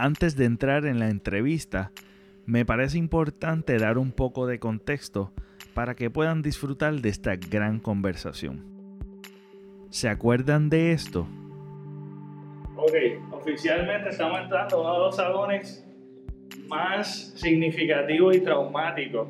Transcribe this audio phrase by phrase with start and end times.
[0.00, 1.92] antes de entrar en la entrevista,
[2.46, 5.32] me parece importante dar un poco de contexto
[5.74, 8.64] para que puedan disfrutar de esta gran conversación.
[9.90, 11.28] ¿Se acuerdan de esto?
[12.76, 12.94] Ok,
[13.32, 15.86] oficialmente estamos entrando a uno de los salones
[16.66, 19.28] más significativos y traumáticos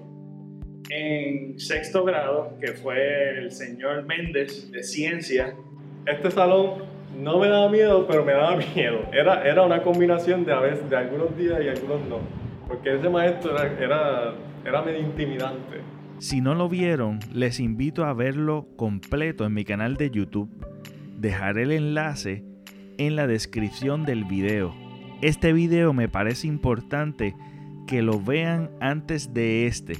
[0.88, 5.54] en sexto grado, que fue el señor Méndez de Ciencia.
[6.06, 6.89] Este salón
[7.20, 9.00] no me daba miedo, pero me daba miedo.
[9.12, 12.18] Era, era una combinación de, a veces, de algunos días y algunos no.
[12.66, 14.34] Porque ese maestro era, era,
[14.64, 15.80] era medio intimidante.
[16.18, 20.50] Si no lo vieron, les invito a verlo completo en mi canal de YouTube.
[21.16, 22.44] Dejaré el enlace
[22.98, 24.74] en la descripción del video.
[25.22, 27.34] Este video me parece importante
[27.86, 29.94] que lo vean antes de este,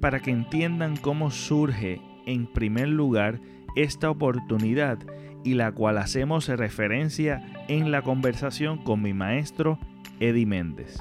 [0.00, 3.40] para que entiendan cómo surge en primer lugar
[3.76, 4.98] esta oportunidad
[5.44, 9.78] y la cual hacemos referencia en la conversación con mi maestro
[10.20, 10.98] Eddie Méndez.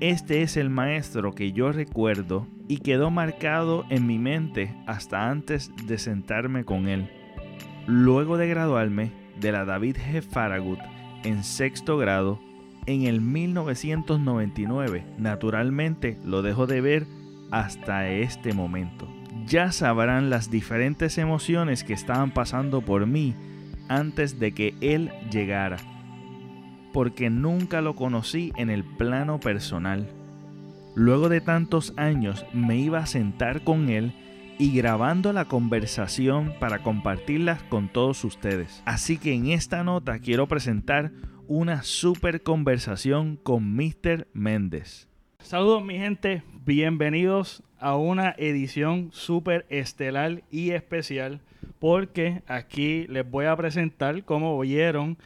[0.00, 5.70] Este es el maestro que yo recuerdo y quedó marcado en mi mente hasta antes
[5.86, 7.08] de sentarme con él.
[7.86, 10.22] Luego de graduarme de la David G.
[10.22, 10.80] Farragut
[11.24, 12.40] en sexto grado,
[12.86, 17.06] en el 1999, naturalmente lo dejo de ver
[17.50, 19.08] hasta este momento.
[19.46, 23.34] Ya sabrán las diferentes emociones que estaban pasando por mí
[23.88, 25.78] antes de que él llegara,
[26.92, 30.08] porque nunca lo conocí en el plano personal.
[30.94, 34.12] Luego de tantos años me iba a sentar con él
[34.58, 38.82] y grabando la conversación para compartirla con todos ustedes.
[38.86, 41.12] Así que en esta nota quiero presentar
[41.46, 44.26] una super conversación con Mr.
[44.32, 45.08] Méndez.
[45.46, 51.40] Saludos mi gente, bienvenidos a una edición súper estelar y especial
[51.78, 55.16] porque aquí les voy a presentar, como oyeron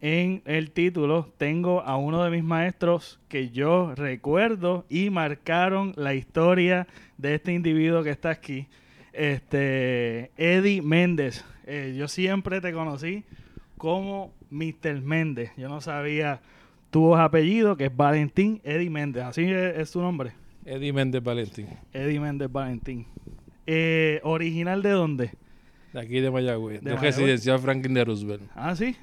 [0.00, 6.14] en el título, tengo a uno de mis maestros que yo recuerdo y marcaron la
[6.14, 6.86] historia
[7.18, 8.68] de este individuo que está aquí,
[9.12, 11.44] este Eddie Méndez.
[11.66, 13.24] Eh, yo siempre te conocí
[13.76, 15.00] como Mr.
[15.02, 15.50] Méndez.
[15.56, 16.42] Yo no sabía
[16.94, 19.24] tu apellido, que es Valentín Eddie Méndez.
[19.24, 20.30] Así es, su nombre.
[20.64, 21.66] Eddie Méndez Valentín.
[21.92, 23.04] Eddie Méndez Valentín.
[23.66, 25.32] Eh, ¿Original de dónde?
[25.92, 26.82] De aquí de Mayagüez.
[26.82, 28.44] De, residencial Franklin de Roosevelt.
[28.54, 28.94] Ah, sí.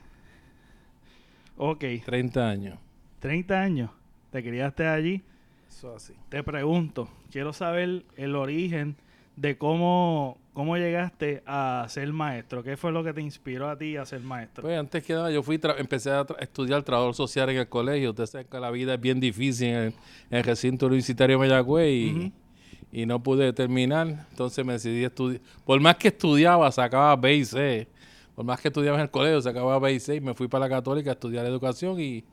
[1.57, 1.83] Ok.
[2.05, 2.79] 30 años.
[3.19, 3.91] 30 años.
[4.31, 5.21] ¿Te criaste allí?
[5.67, 6.13] Eso así.
[6.29, 8.95] Te pregunto, quiero saber el origen
[9.35, 12.63] de cómo, cómo llegaste a ser maestro.
[12.63, 14.63] ¿Qué fue lo que te inspiró a ti a ser maestro?
[14.63, 18.11] Pues antes que nada, yo fui empecé a estudiar trabajo social en el colegio.
[18.11, 19.93] Usted sabe que la vida es bien difícil en
[20.29, 22.33] el, recinto universitario de Mayagüez y,
[22.91, 24.27] y, no pude terminar.
[24.29, 25.41] Entonces me decidí estudiar.
[25.65, 27.87] Por más que estudiaba, sacaba B y C.
[28.35, 30.15] Por más que estudiaba en el colegio, sacaba B y C.
[30.15, 32.23] Y me fui para la católica a estudiar educación y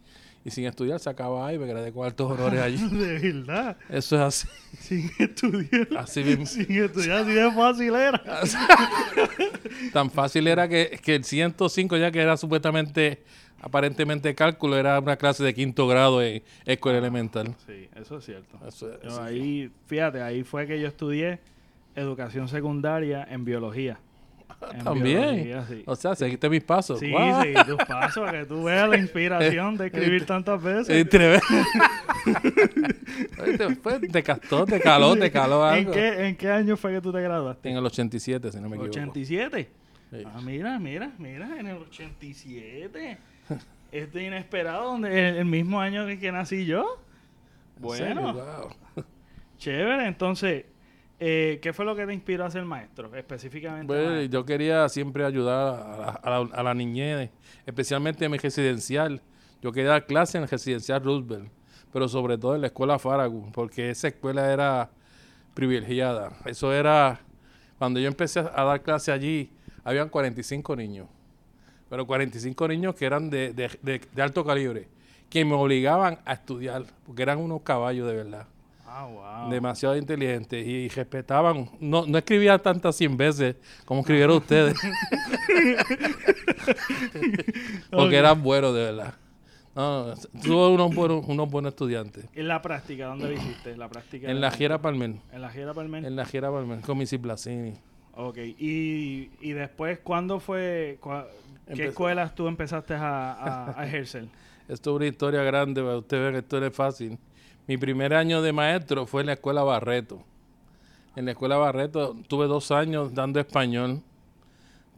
[0.49, 2.89] y sin estudiar sacaba ahí, me gradué con altos honores allí.
[2.91, 3.77] de verdad.
[3.89, 4.49] Eso es así.
[4.81, 5.89] Sin estudiar.
[5.97, 6.47] Así mismo.
[6.47, 8.23] Sin estudiar, así de fácil era.
[9.93, 13.23] Tan fácil era que, que el 105 ya que era supuestamente,
[13.61, 17.55] aparentemente cálculo, era una clase de quinto grado en escuela elemental.
[17.67, 18.59] Sí, eso es cierto.
[19.21, 21.41] ahí, fíjate, ahí fue que yo estudié
[21.95, 24.01] educación secundaria en biología.
[24.85, 25.65] También.
[25.87, 27.01] O sea, seguiste mis pasos.
[27.01, 27.13] Sí,
[27.67, 31.09] tus pasos para que tú veas la inspiración de escribir tantas veces.
[34.13, 35.93] te castó, te caló, te caló algo.
[35.93, 37.71] ¿En qué, ¿En qué año fue que tú te graduaste?
[37.71, 38.99] En el 87, si no me equivoco.
[38.99, 39.69] ¿87?
[40.25, 43.19] Ah, mira, mira, mira, en el 87.
[43.93, 47.03] Este inesperado, donde el, mismo año que nací yo.
[47.79, 48.35] Bueno.
[49.59, 50.65] Chévere, entonces
[51.21, 53.87] eh, ¿Qué fue lo que te inspiró a ser maestro específicamente?
[53.87, 57.31] Pues, yo quería siempre ayudar a la, niñez,
[57.67, 59.21] especialmente en mi residencial.
[59.61, 61.51] Yo quería dar clases en el residencial Roosevelt,
[61.93, 64.91] pero sobre todo en la escuela Farragut, porque esa escuela era
[65.55, 66.37] privilegiada.
[66.45, 67.21] Eso era,
[67.79, 69.51] cuando yo empecé a dar clases allí,
[69.83, 71.09] habían 45 niños,
[71.91, 74.87] pero 45 niños que eran de, de alto calibre,
[75.29, 78.47] que me obligaban a estudiar, porque eran unos caballos de verdad.
[79.01, 81.71] Ah, Demasiado inteligente y, respetaban.
[81.79, 83.55] No, no escribía tantas 100 veces
[83.85, 84.75] como escribieron ustedes.
[87.91, 89.15] Porque eran buenos, de verdad.
[89.77, 92.25] No, tuvo unos buenos, unos buenos estudiantes.
[92.35, 93.77] ¿En la práctica dónde lo hiciste?
[93.77, 95.21] ¿La práctica en la Giera Palmen.
[95.33, 96.05] ¿En la Giera Palmen?
[96.05, 97.75] En la Giera Palmen, con Missy Blasini.
[98.17, 100.99] Ok, y, y después, ¿cuándo fue,
[101.73, 104.27] qué escuelas tú empezaste a, a, ejercer?
[104.69, 107.17] Esto es una historia grande, usted ve que esto no es fácil.
[107.69, 110.23] Mi primer año de maestro fue en la escuela Barreto.
[111.17, 114.01] En la escuela Barreto tuve dos años dando español,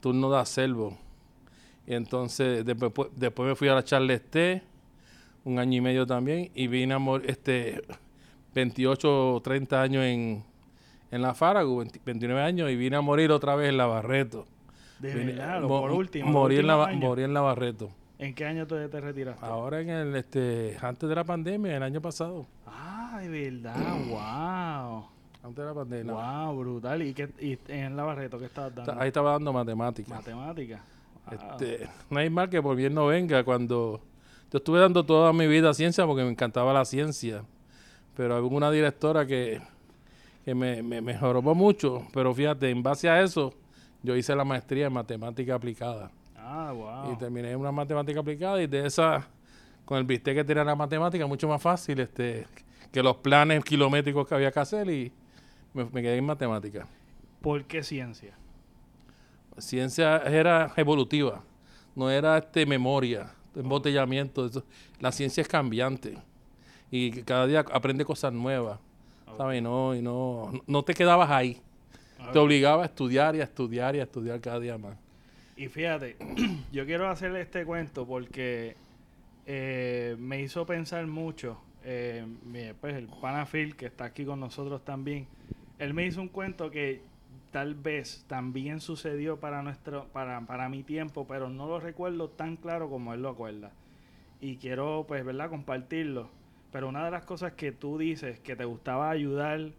[0.00, 0.96] turno de acervo.
[1.86, 4.62] Y entonces después, después me fui a la Charles T,
[5.44, 7.82] un año y medio también, y vine a morir, este,
[8.54, 10.44] 28 o 30 años en,
[11.10, 14.46] en la Faragu, 20 29 años, y vine a morir otra vez en la Barreto.
[15.00, 16.30] De Vine- verdad, lo por último.
[16.30, 17.90] Morí en, la, morí en la Barreto.
[18.20, 19.46] ¿En qué año tú te retiraste?
[19.46, 22.46] Ahora en el, este, antes de la pandemia, el año pasado.
[22.66, 23.74] Ah, de verdad,
[24.10, 25.06] wow.
[25.42, 26.12] Antes de la pandemia.
[26.12, 27.02] Wow, brutal.
[27.02, 29.00] ¿Y, qué, y en la Barreto qué estabas dando?
[29.00, 30.10] Ahí estaba dando matemáticas.
[30.14, 30.82] Matemática.
[31.24, 31.34] Wow.
[31.34, 33.42] Este, no hay mal que por bien no venga.
[33.42, 34.02] Cuando
[34.52, 37.42] yo estuve dando toda mi vida ciencia porque me encantaba la ciencia,
[38.14, 39.62] pero hubo una directora que,
[40.44, 42.06] que me, me, me jorobó mucho.
[42.12, 43.54] Pero fíjate, en base a eso,
[44.02, 46.10] yo hice la maestría en matemática aplicada.
[46.42, 47.12] Ah, wow.
[47.12, 49.26] Y terminé en una matemática aplicada y de esa,
[49.84, 52.46] con el bistec que tenía la matemática, mucho más fácil este,
[52.92, 55.12] que los planes kilométricos que había que hacer y
[55.74, 56.86] me, me quedé en matemática.
[57.40, 58.34] ¿Por qué ciencia?
[59.58, 61.42] Ciencia era evolutiva,
[61.94, 64.46] no era este memoria, embotellamiento.
[64.46, 64.64] eso.
[65.00, 66.18] La ciencia es cambiante
[66.90, 68.78] y cada día aprende cosas nuevas,
[69.36, 69.58] ¿sabes?
[69.58, 71.60] Y no, y no, no te quedabas ahí.
[72.32, 74.96] Te obligaba a estudiar y a estudiar y a estudiar cada día más.
[75.60, 76.16] Y fíjate,
[76.72, 78.78] yo quiero hacerle este cuento porque
[79.46, 81.60] eh, me hizo pensar mucho.
[81.82, 82.26] eh,
[82.80, 85.28] pues el pana Phil, que está aquí con nosotros también,
[85.78, 87.08] él me hizo un cuento que
[87.50, 92.56] tal vez también sucedió para nuestro, para, para mi tiempo, pero no lo recuerdo tan
[92.56, 93.74] claro como él lo acuerda.
[94.40, 96.30] Y quiero, pues, ¿verdad?, compartirlo.
[96.70, 99.72] Pero una de las cosas que tú dices que te gustaba ayudar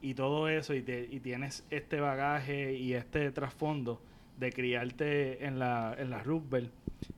[0.00, 4.02] y todo eso, y, te- y tienes este bagaje y este trasfondo
[4.38, 6.70] de criarte en la, en la Roosevelt,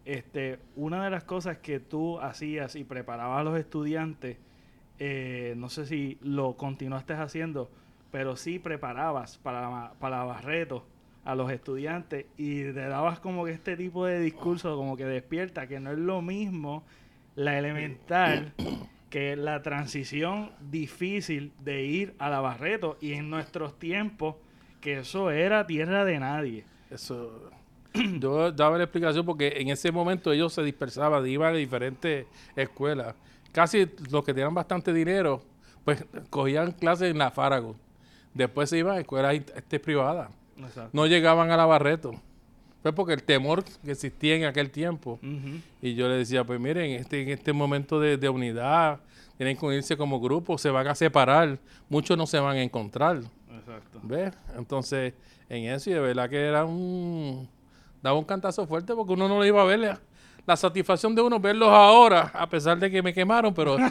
[0.05, 4.39] este, una de las cosas que tú hacías y preparabas a los estudiantes,
[4.99, 7.71] eh, no sé si lo continuaste haciendo,
[8.11, 10.85] pero sí preparabas para, para Barreto
[11.25, 15.67] a los estudiantes y le dabas como que este tipo de discurso como que despierta,
[15.67, 16.83] que no es lo mismo
[17.37, 18.55] la elemental
[19.11, 24.37] que la transición difícil de ir a la Barreto y en nuestros tiempos
[24.81, 26.65] que eso era tierra de nadie.
[26.91, 27.51] Eso.
[28.21, 33.15] Yo daba la explicación porque en ese momento ellos se dispersaban, iban a diferentes escuelas.
[33.53, 35.43] Casi los que tenían bastante dinero,
[35.85, 37.77] pues cogían clases en la Farago.
[38.33, 40.31] Después se iban a escuelas este, privadas.
[40.57, 40.91] Exacto.
[40.93, 42.13] No llegaban a la Barreto.
[42.83, 45.19] Fue porque el temor que existía en aquel tiempo.
[45.83, 49.01] Y yo le decía, pues miren, este, en este momento de, de unidad,
[49.37, 51.59] tienen que unirse como grupo, se van a separar,
[51.89, 53.23] muchos no se van a encontrar.
[53.59, 54.01] Exacto.
[54.03, 54.33] ¿Ves?
[54.57, 55.15] Entonces,
[55.49, 57.49] en eso, y de verdad que era un.
[58.03, 59.79] Daba un cantazo fuerte porque uno no lo iba a ver.
[59.81, 60.01] La,
[60.47, 63.77] la satisfacción de uno verlos ahora, a pesar de que me quemaron, pero.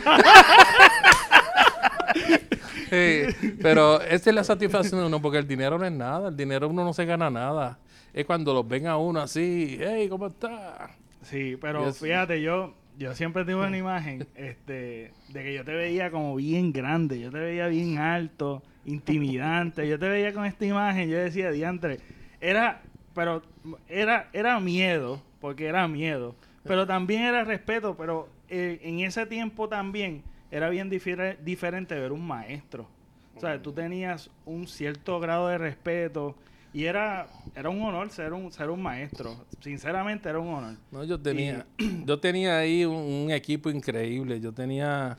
[2.89, 3.21] Sí,
[3.61, 6.67] pero esa es la satisfacción de uno, porque el dinero no es nada, el dinero
[6.67, 7.77] uno no se gana nada.
[8.13, 10.89] Es cuando los ven a uno así, hey, ¿cómo está?
[11.21, 11.99] Sí, pero Yes.
[11.99, 16.73] fíjate, yo, yo siempre tuve una imagen este, de que yo te veía como bien
[16.73, 21.49] grande, yo te veía bien alto, intimidante, yo te veía con esta imagen, yo decía,
[21.49, 21.99] diantre,
[22.41, 22.81] era,
[23.15, 23.41] pero
[23.87, 29.69] era, era miedo, porque era miedo, pero también era respeto, pero eh, en ese tiempo
[29.69, 32.87] también era bien diferente ver un maestro.
[33.35, 36.35] O sea, tú tenías un cierto grado de respeto
[36.79, 39.35] y era, era un honor ser un, ser un maestro.
[39.61, 40.75] Sinceramente era un honor.
[40.91, 41.65] No, yo tenía,
[42.05, 42.95] yo tenía ahí un,
[43.25, 44.39] un equipo increíble.
[44.39, 45.17] Yo tenía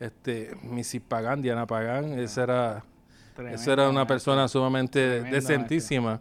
[0.00, 2.84] este Missy Pagán, Diana Pagán, esa era,
[3.50, 6.20] esa era una persona sumamente decentísima.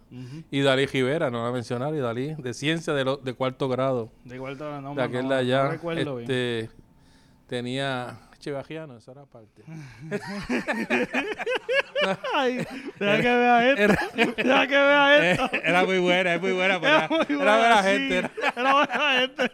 [0.51, 4.11] Y Dalí Rivera, no la mencionar, y Dalí, de ciencia de, lo- de cuarto grado.
[4.25, 5.63] De igual no, no, de aquel no- de allá.
[5.63, 6.29] no recuerdo bien.
[6.31, 6.69] este,
[7.47, 9.63] tenía Chivajiano, esa era parte.
[12.33, 12.57] Ay,
[12.99, 14.05] deja que vea esto.
[14.15, 15.49] Deja que vea esto.
[15.63, 16.79] era muy buena, es muy buena.
[16.79, 17.89] pero Era Era, muy era buena, buena sí.
[17.89, 18.17] gente.
[18.17, 19.51] Era, Era buena gente.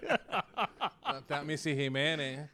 [1.46, 2.50] Missy Jiménez.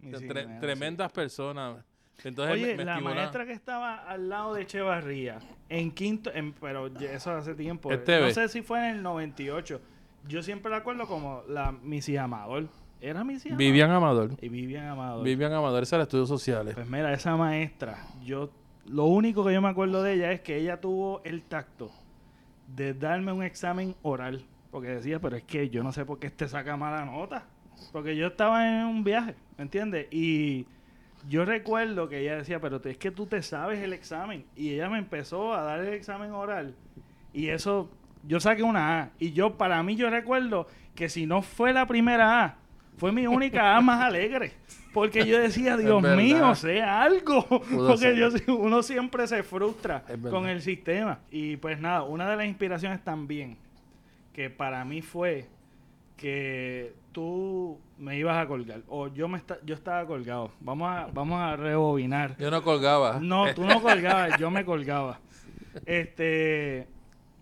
[0.00, 1.84] Missy tre- Jiménez, tremendas personas.
[2.24, 5.38] Entonces Oye, me- la maestra que estaba al lado de Echevarría,
[5.68, 7.90] en quinto, en- pero eso hace tiempo.
[7.92, 9.80] No sé si fue en el 98.
[10.28, 12.68] Yo siempre la acuerdo como la Missy Amador.
[13.02, 13.58] ¿Era Missy Amador?
[13.58, 14.30] Vivian Amador.
[14.40, 15.24] Y Vivian Amador.
[15.24, 16.74] Vivian Amador, esa era estudios sociales.
[16.76, 18.50] Pues mira, esa maestra, yo
[18.86, 21.90] lo único que yo me acuerdo de ella es que ella tuvo el tacto
[22.68, 24.44] de darme un examen oral.
[24.70, 27.44] Porque decía, pero es que yo no sé por qué este saca mala nota.
[27.90, 30.06] Porque yo estaba en un viaje, ¿me entiendes?
[30.12, 30.66] Y
[31.28, 34.44] yo recuerdo que ella decía, pero es que tú te sabes el examen.
[34.54, 36.76] Y ella me empezó a dar el examen oral.
[37.32, 37.90] Y eso,
[38.22, 39.10] yo saqué una A.
[39.18, 42.61] Y yo, para mí, yo recuerdo que si no fue la primera A,
[42.96, 44.52] fue mi única más alegre.
[44.92, 47.46] Porque yo decía, Dios mío, sea algo.
[47.86, 51.20] Porque yo, uno siempre se frustra con el sistema.
[51.30, 53.56] Y pues nada, una de las inspiraciones también,
[54.34, 55.48] que para mí fue
[56.16, 60.52] que tú me ibas a colgar o yo me esta- yo estaba colgado.
[60.60, 62.36] Vamos a vamos a rebobinar.
[62.38, 63.18] Yo no colgaba.
[63.20, 65.18] No, tú no colgabas, yo me colgaba.
[65.86, 66.86] Este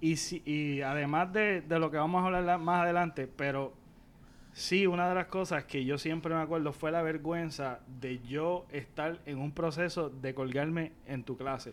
[0.00, 3.74] y si, y además de, de lo que vamos a hablar la- más adelante, pero
[4.52, 8.66] sí una de las cosas que yo siempre me acuerdo fue la vergüenza de yo
[8.70, 11.72] estar en un proceso de colgarme en tu clase.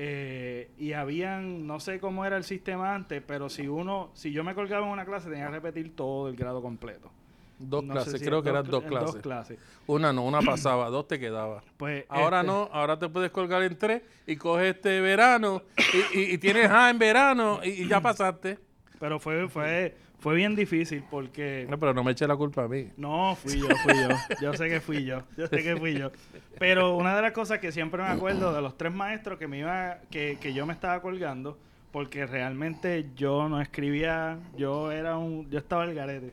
[0.00, 4.44] Eh, y habían, no sé cómo era el sistema antes, pero si uno, si yo
[4.44, 7.10] me colgaba en una clase tenía que repetir todo el grado completo.
[7.58, 9.12] Dos No clases, si creo que eran dos clases.
[9.14, 9.58] Dos clases.
[9.88, 11.64] Una no, una pasaba, dos te quedaba.
[11.76, 15.62] Pues, Ahora este, no, ahora te puedes colgar en tres y coges este verano
[15.92, 18.60] y, y- y tienes A en verano y, y ya pasaste.
[19.00, 22.68] Pero fue, fue, fue bien difícil porque No, pero no me eche la culpa a
[22.68, 22.90] mí.
[22.96, 24.08] No, fui yo, fui yo.
[24.40, 25.22] Yo sé que fui yo.
[25.36, 26.10] Yo sé que fui yo.
[26.58, 29.58] Pero una de las cosas que siempre me acuerdo de los tres maestros que me
[29.58, 31.56] iba, que, que yo me estaba colgando,
[31.92, 36.32] porque realmente yo no escribía, yo era un, yo estaba al garete.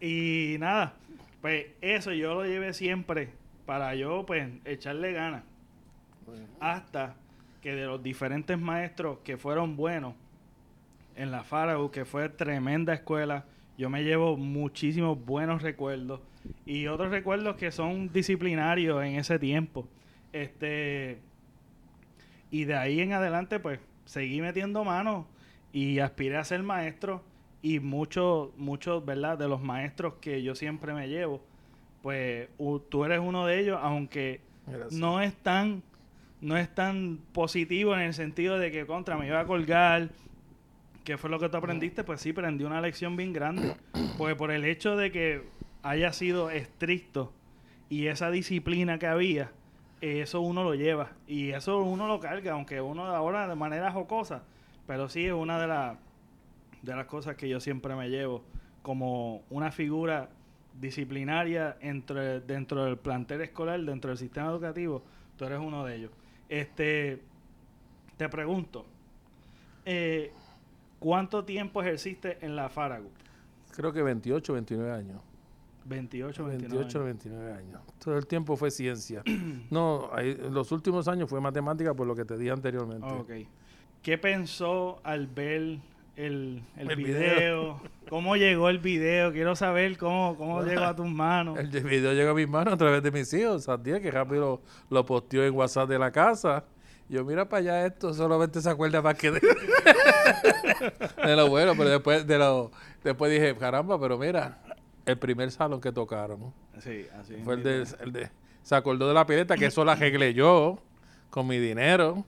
[0.00, 0.94] Y nada,
[1.40, 3.30] pues eso yo lo llevé siempre
[3.64, 5.44] para yo pues echarle ganas.
[6.60, 7.14] Hasta
[7.62, 10.14] que de los diferentes maestros que fueron buenos
[11.16, 13.44] en la Farago, que fue tremenda escuela,
[13.76, 16.20] yo me llevo muchísimos buenos recuerdos
[16.66, 19.88] y otros recuerdos que son disciplinarios en ese tiempo.
[20.32, 21.18] Este
[22.50, 25.26] y de ahí en adelante pues seguí metiendo manos
[25.72, 27.22] y aspiré a ser maestro
[27.62, 29.38] y muchos muchos, ¿verdad?
[29.38, 31.42] De los maestros que yo siempre me llevo,
[32.02, 32.48] pues
[32.88, 34.92] tú eres uno de ellos, aunque Gracias.
[34.92, 35.82] no es tan
[36.40, 40.08] no es tan positivo en el sentido de que contra me iba a colgar
[41.04, 42.04] ¿Qué fue lo que tú aprendiste?
[42.04, 43.74] Pues sí, aprendí una lección bien grande.
[44.18, 45.44] Porque por el hecho de que
[45.82, 47.32] haya sido estricto
[47.88, 49.50] y esa disciplina que había,
[50.00, 51.12] eso uno lo lleva.
[51.26, 54.42] Y eso uno lo carga, aunque uno ahora de manera jocosa.
[54.86, 55.96] Pero sí es una de, las
[56.82, 58.42] de las cosas que yo siempre me llevo
[58.82, 60.30] como una figura
[60.80, 65.02] disciplinaria entre, dentro del plantel escolar, dentro del sistema educativo.
[65.36, 66.10] Tú eres uno de ellos.
[66.48, 67.20] Este,
[68.16, 68.86] te pregunto,
[69.84, 70.32] eh,
[71.00, 73.10] ¿cuánto tiempo ejerciste en la Faragut?
[73.74, 75.20] Creo que 28, 29 años.
[75.86, 77.04] 28, 29 28, años.
[77.24, 77.80] 29 años.
[78.04, 79.22] Todo el tiempo fue ciencia.
[79.70, 83.06] no, ahí- los últimos años fue matemática por lo que te dije anteriormente.
[83.08, 83.30] Ok.
[84.02, 85.78] ¿Qué pensó al ver
[86.16, 87.80] el, el El video?
[88.08, 89.32] ¿Cómo llegó el video?
[89.32, 91.58] Quiero saber cómo, cómo llegó a tus manos.
[91.58, 93.64] El de- video llegó a mis manos a través de mis hijos.
[93.64, 96.64] Santiago, que rápido lo, lo posteó en WhatsApp de la casa.
[97.10, 99.40] Yo, mira para allá esto, solamente se acuerda más que de,
[101.26, 102.70] de lo bueno, pero después de lo,
[103.02, 104.58] después dije, caramba, pero mira,
[105.04, 107.34] el primer salón que tocaron Sí, así.
[107.44, 108.30] fue el de, el de-
[108.62, 110.78] se acordó de la pileta, que eso la arreglé yo
[111.30, 112.24] con mi dinero.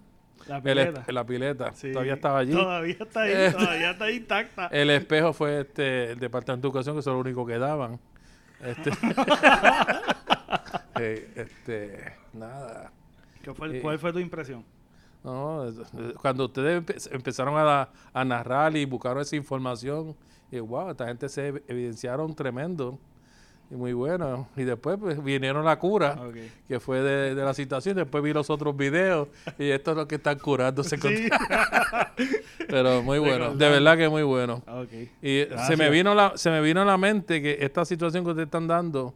[0.48, 1.04] La pileta.
[1.12, 1.92] la pileta, Sí.
[1.92, 2.52] todavía estaba allí.
[2.52, 3.52] Todavía está ahí, Eh.
[3.56, 4.66] todavía está intacta.
[4.72, 8.00] El espejo fue este el departamento de educación, que eso es lo único que daban.
[8.60, 8.90] Este,
[11.00, 12.92] Eh, este, nada.
[13.42, 14.64] ¿Qué fue, eh, ¿Cuál fue tu impresión?
[15.24, 15.76] No, es-
[16.20, 17.88] cuando ustedes empe- empezaron a,
[18.24, 20.16] narrar y buscaron esa información,
[20.50, 22.98] y wow, esta gente se ev- evidenciaron tremendo
[23.70, 24.48] y muy bueno.
[24.56, 26.18] Y después pues, vinieron la cura,
[26.68, 27.96] que fue de, de la situación.
[27.96, 30.96] Después vi los otros videos y esto es lo que están curándose.
[31.00, 31.28] Sí.
[32.68, 34.62] Pero muy bueno, de verdad que muy bueno.
[34.66, 34.92] Ok.
[35.22, 35.66] Y Gracias.
[35.68, 38.46] se me vino la, se me vino a la mente que esta situación que ustedes
[38.46, 39.14] están dando,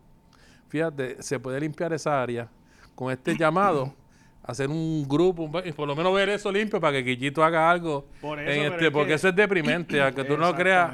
[0.68, 2.49] fíjate, se puede limpiar esa área
[2.95, 3.92] con este llamado,
[4.47, 8.07] hacer un grupo, y por lo menos ver eso limpio para que Quillito haga algo.
[8.21, 10.93] Por eso, en este, es porque que- eso es deprimente, aunque tú no creas.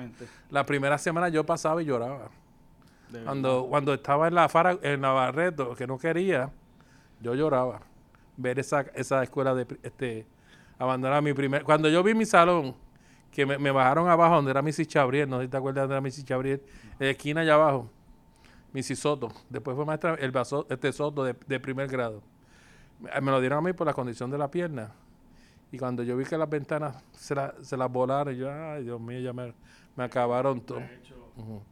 [0.51, 2.31] La primera semana yo pasaba y lloraba.
[3.09, 3.25] De verdad.
[3.27, 6.51] Cuando, cuando estaba en la Fara, en Navarreto, que no quería,
[7.21, 7.81] yo lloraba.
[8.37, 10.27] Ver esa, esa escuela de este
[10.79, 11.63] abandonar mi primer.
[11.63, 12.75] Cuando yo vi mi salón,
[13.31, 15.95] que me, me bajaron abajo donde era Missy Chabriel, no sé si te acuerdas donde
[15.95, 16.63] era Missy Chabriel,
[16.99, 17.91] en la esquina allá abajo,
[18.73, 19.31] Missy Soto.
[19.51, 22.23] Después fue maestra el vaso, este Soto de, de primer grado.
[23.01, 24.93] Me, me lo dieron a mí por la condición de la pierna.
[25.71, 29.01] Y cuando yo vi que las ventanas se, la- se las volaron, yo, ay Dios
[29.01, 29.53] mío, ya me,
[29.97, 30.83] me acabaron todo.
[31.37, 31.63] Ujú.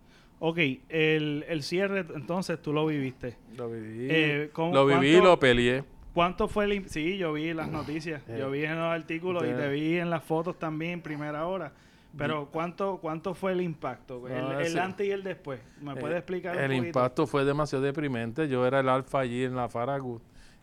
[0.43, 0.59] Ok,
[0.89, 3.37] el, el cierre, entonces tú lo viviste.
[3.57, 4.07] Lo viví.
[4.11, 5.85] Eh, ¿cómo- lo viví y cuánto- lo peleé.
[6.15, 6.89] ¿Cuánto fue el...
[6.89, 8.37] Sí, yo vi las noticias, Eh.
[8.41, 11.73] yo vi en los artículos y te vi en las fotos también primera hora.
[12.19, 14.27] Pero ¿cuánto cuánto fue el impacto?
[14.27, 15.61] El, el antes y el después.
[15.81, 16.87] ¿Me puedes Eh, explicar un El poquito?
[16.87, 18.49] impacto fue demasiado deprimente.
[18.49, 20.21] Yo era el alfa allí en la Faragut.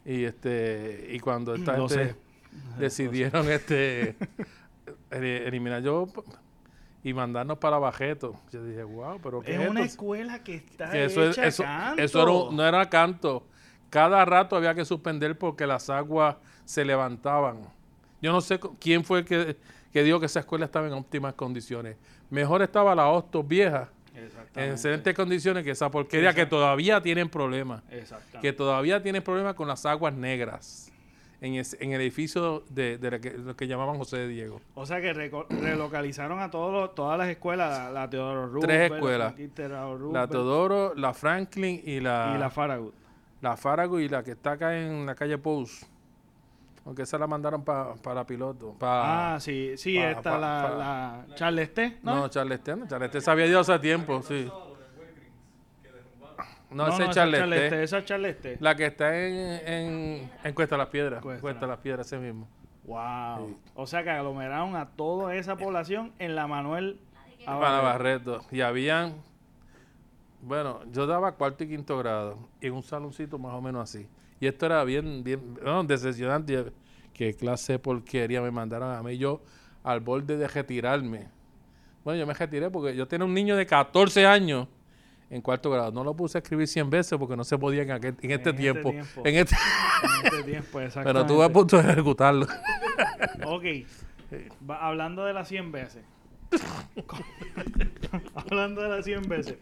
[0.08, 2.16] Y este y cuando esta gente sé.
[2.80, 4.16] decidieron este
[5.12, 6.08] eli- eliminar yo
[7.04, 8.40] y mandarnos para Bajeto.
[8.52, 9.92] Yo dije, wow, pero ¿qué Es es una esto?
[9.94, 12.02] escuela que está Que eso, es- hecha eso, canto.
[12.02, 13.46] eso era un- no era canto.
[13.90, 16.36] Cada rato había que suspender porque las aguas
[16.66, 17.60] se levantaban.
[18.22, 19.58] Yo no sé quién fue el que,
[19.94, 21.98] que dijo que esa escuela estaba en óptimas condiciones.
[22.30, 23.90] Mejor estaba la Hostos vieja
[24.56, 27.84] en excelentes condiciones que esa porquería que todavía tienen problemas.
[28.42, 30.92] Que todavía tienen problemas con las aguas negras
[31.42, 34.60] en, es- en el edificio de, de lo, que, lo que llamaban José de Diego.
[34.74, 38.90] O sea que relocalizaron a todos los- todas las escuelas, la, la Teodoro Roosevelt, Tres
[38.90, 39.34] la escuelas.
[40.14, 42.94] La Teodoro, la Franklin y la, y la Farragut.
[43.42, 45.86] la Farago y la que está acá en la calle Pous.
[46.88, 48.74] Aunque esa la mandaron para piloto.
[48.80, 50.76] Pa, Ah, sí, sí, pa- esta pa- la, pa-
[51.28, 52.16] la Charles T, ¿no?
[52.16, 52.80] no, Charleston.
[52.80, 54.50] no, Charleston se había ido hace tiempo, sí.
[56.70, 57.50] No, ese es esa Charleston.
[57.50, 58.58] Charles T, esa es Charles T.
[58.60, 61.22] La que está en, en, en Cuesta de las Piedras.
[61.22, 61.42] Cuesta.
[61.42, 62.48] Cuesta de las Piedras, ese mismo.
[62.86, 63.48] Wow.
[63.48, 63.56] Sí.
[63.76, 67.00] O sea que aglomeraron a toda esa población en la Manuel
[67.46, 68.42] Para Barreto.
[68.52, 69.16] Y habían.
[70.42, 72.38] Bueno, yo daba cuarto y quinto grado.
[72.62, 74.08] Y en un saloncito más o menos así.
[74.40, 76.72] Y esto era bien, bien, no, decepcionante.
[77.14, 79.18] Que clase de porquería me mandaron a mí.
[79.18, 79.42] Yo
[79.84, 81.28] al borde de retirarme.
[82.04, 84.68] Bueno, yo me retiré porque yo tenía un niño de 14 años
[85.30, 85.92] en cuarto grado.
[85.92, 88.50] No lo puse a escribir 100 veces porque no se podía en, aquel- en este
[88.52, 88.92] este tiempo.
[88.92, 89.22] tiempo.
[89.26, 92.46] En este, en este tiempo, pero estuve a punto de ejecutarlo.
[93.46, 93.64] Ok.
[94.70, 96.04] Va- hablando de las 100 veces.
[98.36, 99.58] hablando de las 100 veces.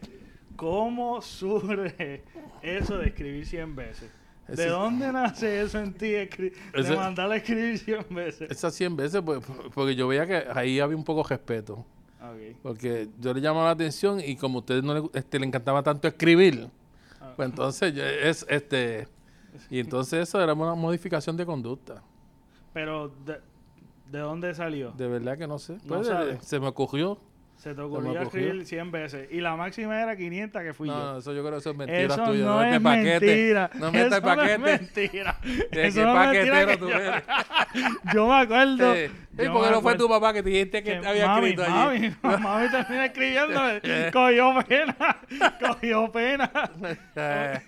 [0.56, 2.22] ¿Cómo surge
[2.62, 4.10] eso de escribir 100 veces?
[4.48, 8.50] ¿De Ese- dónde nace eso en ti escri- de Ese- mandar a escribir 100 veces?
[8.50, 9.40] Esas 100 veces, pues,
[9.74, 11.84] porque yo veía que ahí había un poco de respeto.
[12.62, 15.82] Porque yo le llamaba la atención y como a ustedes no le, este, le encantaba
[15.82, 16.68] tanto escribir,
[17.20, 17.32] Ah.
[17.36, 19.06] pues entonces yo- es este
[19.70, 22.02] y entonces eso era una modificación de conducta.
[22.72, 23.40] Pero, ¿de,
[24.10, 24.90] de dónde salió?
[24.92, 25.78] De verdad que no sé.
[25.86, 27.18] Pues, eh, se me ocurrió.
[27.56, 29.28] Se te ocurrió escribir 100 veces.
[29.32, 31.12] Y la máxima era 500 que fui No, yo.
[31.12, 32.44] no, eso yo creo que eso es mentira Eso tuya.
[32.44, 33.26] no metas es paquete.
[33.26, 33.70] mentira.
[33.74, 34.58] No metas Eso no es paquete.
[34.58, 35.36] mentira.
[35.72, 37.22] De Eso qué no paquetero que tú yo- eres.
[38.14, 38.94] Yo me acuerdo.
[38.94, 41.06] Eh, yo ¿Y me por qué no fue tu papá que te dijiste que, que
[41.06, 42.14] había mami, escrito allí?
[42.22, 43.60] Mami, mami termina escribiendo.
[44.12, 44.96] cogió pena.
[45.60, 46.50] Cogió pena.
[47.16, 47.60] Eh,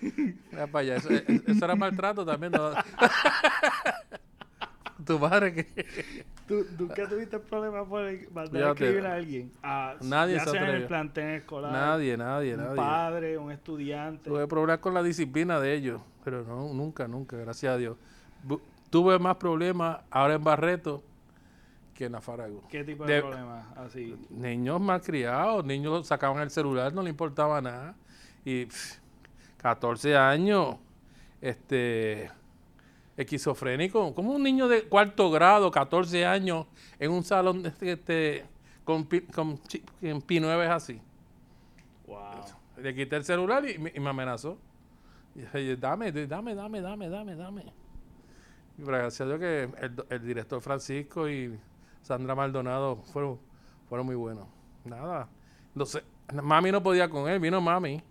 [0.73, 0.95] allá.
[0.95, 2.53] Eso, eso- eso era maltrato también.
[5.13, 5.65] Tu madre que...
[6.47, 9.51] ¿Tú, ¿Nunca tuviste problemas por mandar a escribir a alguien?
[9.61, 10.87] A- Nadie ya se sea en el atrevió.
[10.87, 11.71] plantel escolar.
[11.71, 12.75] Nadie, nadie, Un nadie.
[12.75, 14.29] padre, un estudiante.
[14.29, 17.97] Tuve problemas con la disciplina de ellos, pero no, nunca, nunca, gracias a Dios.
[18.47, 21.03] Bu- tuve más problemas ahora en Barreto
[21.93, 22.63] que en la Farago.
[22.69, 23.65] ¿Qué tipo de, De- problemas?
[23.77, 24.15] Así.
[24.29, 27.95] Niños malcriados, niños sacaban el celular, no le importaba nada.
[28.45, 28.97] Y pff,
[29.57, 30.77] 14 años,
[31.41, 32.31] este,
[33.21, 34.13] esquizofrénico.
[34.15, 36.65] como un niño de cuarto grado, 14 años,
[36.99, 38.45] en un salón este, este,
[38.83, 39.03] con,
[39.33, 39.59] con,
[40.01, 41.01] en P9 así?
[42.07, 42.19] Wow.
[42.77, 44.57] Le quité el celular y, me- y me amenazó.
[45.35, 47.73] Y dije, dame, dame, dame, dame, dame, dame.
[48.77, 51.59] Y gracias a Dios que el, el director Francisco y
[52.01, 53.37] Sandra Maldonado fueron,
[53.89, 54.47] fueron muy buenos.
[54.85, 55.27] Nada.
[55.85, 56.03] Sé,
[56.41, 58.01] mami no podía con él, vino mami.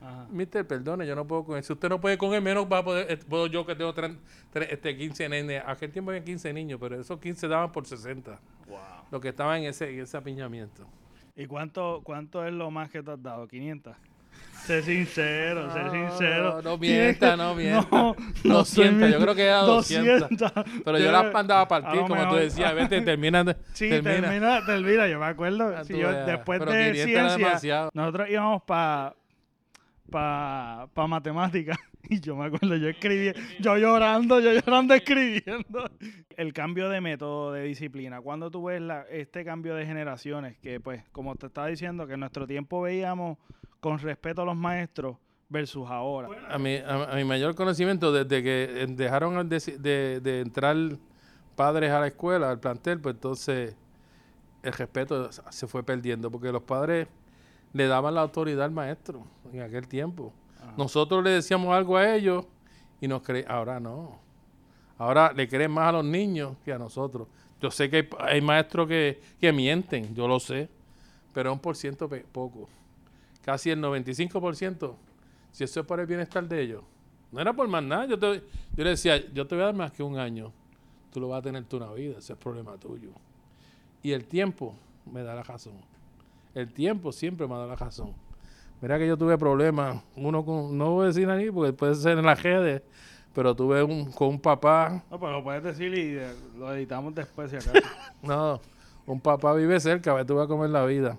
[0.00, 0.26] Ajá.
[0.30, 1.64] Mister, perdone, yo no puedo con él.
[1.64, 3.92] Si usted no puede con él, menos va a poder, eh, puedo yo que tengo
[3.92, 4.12] tres,
[4.52, 5.62] tres, este, 15 nenes.
[5.66, 8.38] Aquel tiempo había 15 niños, pero esos 15 daban por 60.
[8.68, 8.78] Wow.
[9.10, 10.86] Los que estaban en ese, en ese apiñamiento.
[11.34, 13.46] ¿Y cuánto, cuánto es lo más que te has dado?
[13.48, 13.94] ¿500?
[14.66, 16.62] Sé sincero, sé No, sincero.
[16.62, 17.88] no mienta, no mienta.
[17.90, 20.28] No, no 200, soy- yo creo que era 200.
[20.84, 23.56] Pero yo las mandaba a a partir, lo como tú mejor- decías, vete, termina.
[23.72, 24.20] Sí, termina.
[24.20, 25.74] termina, termina, yo me acuerdo.
[25.76, 27.90] Ah, si tú yo, después Pero de 500 era ciencia, demasiado.
[27.94, 29.14] nosotros íbamos para
[30.10, 31.78] pa, pa matemáticas.
[32.10, 35.90] Y yo me acuerdo, yo escribí, yo llorando, yo llorando escribiendo.
[36.36, 40.80] El cambio de método de disciplina, cuando tú ves la, este cambio de generaciones, que
[40.80, 43.36] pues, como te estaba diciendo, que en nuestro tiempo veíamos
[43.80, 45.18] con respeto a los maestros
[45.50, 46.28] versus ahora.
[46.48, 50.76] A mi, a, a mi mayor conocimiento, desde que eh, dejaron de, de- de entrar
[51.56, 53.76] padres a la escuela, al plantel, pues entonces
[54.62, 57.06] el respeto se fue perdiendo, porque los padres
[57.74, 60.32] le daban la autoridad al maestro en aquel tiempo.
[60.60, 60.74] Ajá.
[60.76, 62.44] Nosotros le decíamos algo a ellos
[63.00, 64.18] y nos cre ahora no.
[64.98, 67.28] Ahora le creen más a los niños que a nosotros.
[67.60, 70.68] Yo sé que hay, hay maestros que, que mienten, yo lo sé,
[71.32, 72.68] pero es un por ciento poco.
[73.44, 74.94] Casi el 95%,
[75.52, 76.82] si eso es para el bienestar de ellos.
[77.32, 78.06] No era por más nada.
[78.06, 78.42] Yo, te-
[78.76, 80.52] yo le decía, yo te voy a dar más que un año.
[81.12, 83.10] Tú lo vas a tener tú una vida, ese es problema tuyo.
[84.02, 84.74] Y el tiempo
[85.10, 85.74] me da la razón.
[86.54, 88.12] El tiempo siempre me da la razón.
[88.80, 92.18] Mira que yo tuve problemas, uno con, no voy a decir ahí porque puede ser
[92.18, 92.82] en las redes,
[93.34, 97.14] pero tuve un, con un papá, No, pero lo puedes decir y eh, lo editamos
[97.14, 97.72] después si acaso.
[98.22, 98.60] no,
[99.06, 101.18] un papá vive cerca, a ver, tú vas a comer la vida.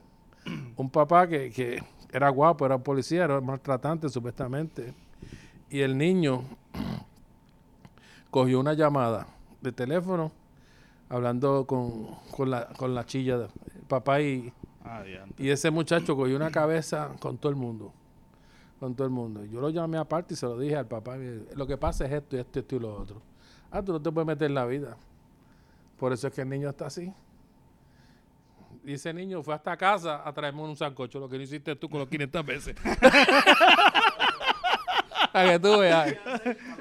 [0.77, 4.93] Un papá que, que era guapo, era policía, era maltratante supuestamente.
[5.69, 6.43] Y el niño
[8.31, 9.27] cogió una llamada
[9.61, 10.31] de teléfono
[11.09, 13.47] hablando con, con la, con la chilla, de-
[13.87, 15.41] papá y, Adiante.
[15.41, 17.93] Y ese muchacho cogió una cabeza con todo el mundo.
[18.79, 19.43] Con todo el mundo.
[19.45, 21.17] Yo lo llamé aparte y se lo dije al papá.
[21.55, 23.21] Lo que pasa es esto y esto, esto y lo otro.
[23.71, 24.97] Ah, tú no te puedes meter en la vida.
[25.99, 27.13] Por eso es que el niño está así.
[28.85, 31.89] Y ese niño fue hasta casa a traerme un sancocho, lo que no hiciste tú
[31.89, 32.75] con los 500 veces.
[35.33, 36.15] a que tú veas.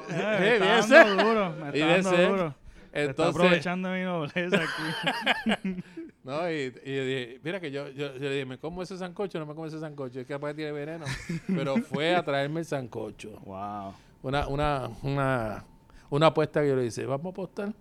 [0.09, 1.25] Me bien está dando sé.
[1.25, 2.55] duro, me Y bien
[2.93, 5.83] Se está Entonces, aprovechando mi nobleza aquí.
[6.25, 9.39] no, y, y dije, mira que yo, yo, yo le dije, ¿me como ese sancocho
[9.39, 10.21] no me como ese sancocho?
[10.21, 11.05] Es que aparte tiene veneno.
[11.47, 13.41] Pero fue a traerme el sancocho.
[13.45, 13.93] wow.
[14.23, 15.65] Una, una, una,
[16.11, 17.73] una apuesta que yo le hice, vamos a apostar.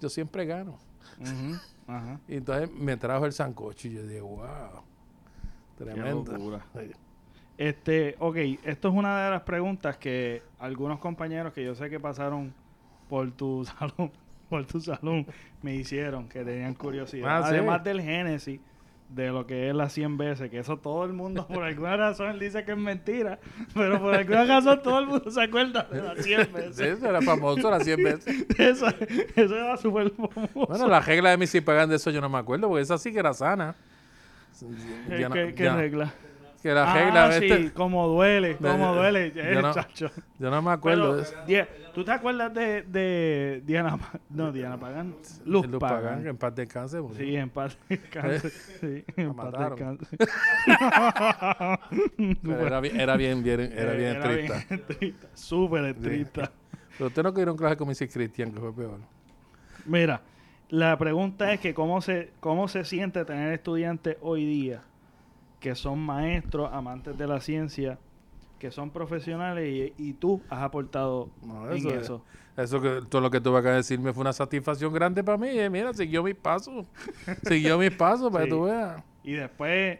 [0.00, 0.78] Yo siempre gano.
[1.86, 2.20] Ajá.
[2.28, 4.82] Y entonces me trajo el sancocho y yo dije, wow,
[5.76, 6.60] tremendo.
[7.56, 11.98] Este, ok, esto es una de las preguntas que algunos compañeros que yo sé que
[11.98, 12.54] pasaron
[13.08, 14.12] por tu salón,
[14.48, 15.26] por tu salón,
[15.62, 17.28] me hicieron, que tenían curiosidad.
[17.38, 17.54] Ah, ¿sí?
[17.54, 18.60] Además del génesis
[19.08, 22.28] de lo que es las 100 veces, que eso todo el mundo, por alguna razón,
[22.30, 23.38] él dice que es mentira,
[23.74, 26.80] pero por alguna razón todo el mundo se acuerda de las 100 Sí, veces.
[26.80, 28.46] eso era famoso las 100 veces.
[28.58, 28.86] Eso,
[29.34, 30.66] eso era súper famoso.
[30.66, 32.98] Bueno, la regla de mis si pagan de eso yo no me acuerdo, porque esa
[32.98, 33.74] sí que era sana.
[35.08, 36.12] ¿Qué, Ya no- qué- qué ya- regla?
[36.62, 39.32] Que la ah, regla, sí, este, como duele, como duele.
[39.32, 39.72] yo eh, no-
[40.40, 41.34] yo no me acuerdo de eso.
[41.94, 43.96] ¿Tú te acuerdas de, de Diana
[44.28, 45.14] No, Diana Pagán.
[45.44, 45.80] Luz, Luz.
[45.80, 47.00] Pagán, que en paz descanse.
[47.00, 48.50] porque- Sí, en paz descanse.
[48.80, 50.16] Sí, en paz descanse.
[52.66, 54.64] era, bien- era bien, bien, era bien estricta.
[54.68, 56.50] bien estricta, Súper estricta.
[56.96, 58.12] Pero usted no quiere un clase con Mrs.
[58.12, 58.98] Cristian, que fue peor.
[59.86, 60.20] Mira,
[60.70, 64.82] la pregunta es que cómo se, cómo se siente tener estudiantes hoy día
[65.60, 67.98] que son maestros, amantes de la ciencia,
[68.58, 72.22] que son profesionales y, y tú has aportado No, en eso eso.
[72.56, 75.48] es- Eso que todo lo que tuve que decirme fue una satisfacción grande para mí.
[75.50, 76.86] eh, Mira, siguió mis pasos.
[77.48, 78.50] siguió mis pasos para Sí.
[78.50, 79.02] que tú veas.
[79.22, 79.98] Y después,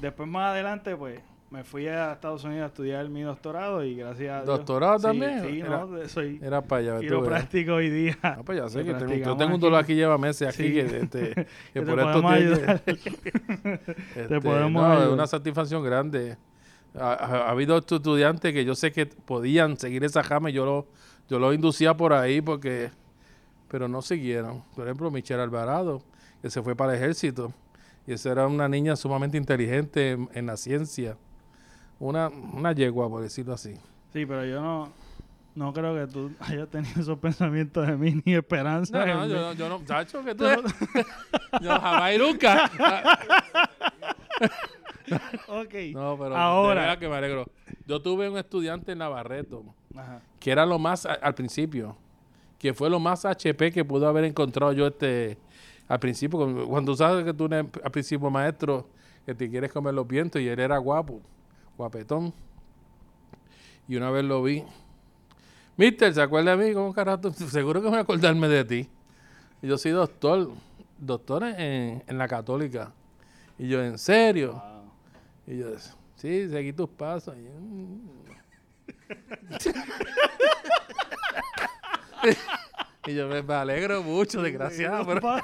[0.00, 1.20] después más adelante, pues,
[1.54, 4.46] me fui a Estados Unidos a estudiar mi doctorado y gracias a Dios.
[4.58, 5.40] ¿Doctorado también?
[5.48, 6.94] Sí, Era- no, soy Era para allá.
[6.96, 8.18] tú quiropráctico hoy día.
[8.22, 10.72] Ah, pues ya sé Que tengo, yo tengo un dolor aquí lleva meses aquí Sí.
[10.72, 11.34] que, este,
[11.72, 12.82] que te por esto que- ayudar.
[14.16, 15.12] este, podemos no, es ayudar.
[15.14, 16.36] una satisfacción grande.
[16.98, 20.54] Ha, ha- ha habido estos estudiantes que yo sé que podían seguir esa jama y
[20.54, 20.86] yo lo,
[21.28, 22.90] yo lo inducía por ahí porque
[23.68, 24.62] pero no siguieron.
[24.76, 26.02] Por ejemplo, Michelle Alvarado,
[26.42, 27.52] que se fue para el ejército.
[28.06, 31.16] Y esa era una niña sumamente inteligente en, en la ciencia.
[31.98, 33.74] Una, una yegua, por decirlo así.
[34.12, 34.88] Sí, pero yo no,
[35.54, 39.04] no creo que tú hayas tenido esos pensamientos de mí ni esperanza.
[39.06, 40.44] No, no, yo, no- yo no, chacho, que tú
[41.62, 42.70] yo jamás y nunca.
[45.48, 45.74] Ok.
[45.92, 46.80] No, pero Ahora.
[46.80, 47.44] de verdad que me alegro.
[47.86, 49.62] Yo tuve un estudiante en Navarreto,
[49.94, 50.20] Ajá.
[50.40, 51.96] que era lo más, al principio,
[52.58, 55.36] que fue lo más HP que pudo haber encontrado yo este
[55.88, 56.66] al principio.
[56.66, 58.88] cuando- sabes que tú eres al principio maestro,
[59.26, 61.20] que te quieres comer los vientos, y él era guapo,
[61.76, 62.32] guapetón.
[63.88, 64.64] Y una vez lo vi.
[65.76, 66.74] Mister, ¿se acuerda de mí?
[66.74, 67.32] ¿Cómo carajo?
[67.50, 68.88] Seguro que voy a acordarme de ti.
[69.62, 70.50] Yo soy doctor,
[70.98, 72.92] doctor en, en la católica.
[73.58, 74.52] Y yo, ¿en serio?
[74.52, 74.90] Wow.
[75.46, 75.66] Y yo,
[76.16, 77.36] sí, seguí tus pasos.
[77.36, 78.08] Y, mm.
[83.06, 85.04] Y yo me, me alegro mucho, desgraciado.
[85.06, 85.20] Pero,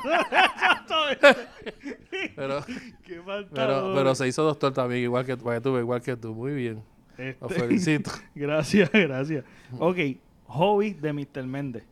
[2.36, 2.64] pero,
[3.04, 3.20] Qué
[3.52, 6.34] pero, pero se hizo doctor también, igual que, tú, igual que tú.
[6.34, 6.82] Muy bien.
[7.18, 8.10] Este, felicito.
[8.34, 9.44] gracias, gracias.
[9.78, 9.98] Ok,
[10.46, 11.44] hobby de Mr.
[11.44, 11.84] Méndez.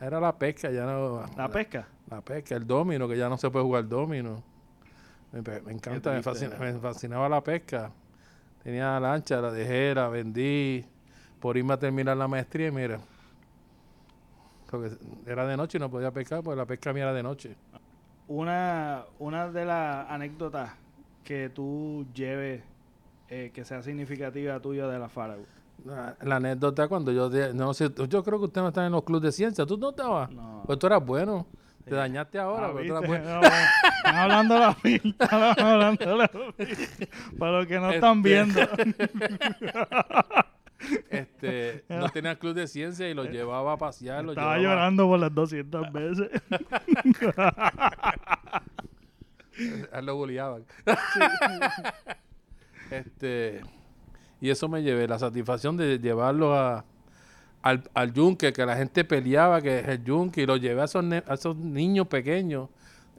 [0.00, 1.24] Era la pesca, ya no.
[1.36, 1.88] La pesca.
[2.10, 4.42] La pesca, el domino, que ya no se puede jugar domino.
[5.32, 7.90] Me, me encanta, me, fascinaba la pesca.
[8.62, 10.84] Tenía lancha, la dejé, la vendí
[11.40, 13.00] por irme a terminar la maestría y mira.
[14.70, 14.90] Porque
[15.26, 17.56] era de noche y no podía pescar, porque la pesca mía era de noche.
[18.28, 20.72] Una, una de las anécdotas
[21.22, 22.62] que tú lleves
[23.28, 25.44] eh, que sea significativa tuya de la Farago.
[25.84, 28.92] La, la anécdota cuando yo, de- no sé, yo creo que usted no está en
[28.92, 30.30] los clubes de ciencia, ¿tú no estabas?
[30.30, 30.62] No.
[30.66, 31.46] Pues tú eras bueno,
[31.84, 32.72] te dañaste ahora, Ah.
[32.72, 35.14] No, Están hablando la fila.
[35.20, 37.08] Están hablando la fila.
[37.38, 38.60] Para los que no están Este- viendo.
[41.10, 44.24] Este, no tenía club de ciencia y lo llevaba a pasear.
[44.24, 46.30] lo Estaba llevaba- llorando por las 200 veces.
[49.92, 50.64] A lo bulliaban.
[52.90, 53.62] este,
[54.40, 56.84] y eso me llevé, la satisfacción de llevarlo a,
[57.62, 60.84] al, al yunque, que la gente peleaba, que es el yunque, y lo llevé a
[60.84, 62.68] esos, a esos niños pequeños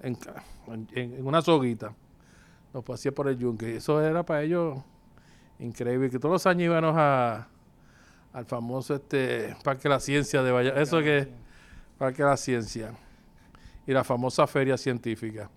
[0.04, 1.93] en, ca- en- en una soguita.
[2.74, 3.72] Los pasé por el yunque.
[3.74, 4.78] Y eso era para ellos
[5.60, 6.10] increíble.
[6.10, 7.48] Que todos los años íbamos a,
[8.34, 10.82] al famoso este Parque de la Ciencia de Valladolid.
[10.82, 11.28] Eso que
[11.98, 12.91] Parque de la Ciencia.
[13.86, 15.50] Y la famosa feria científica.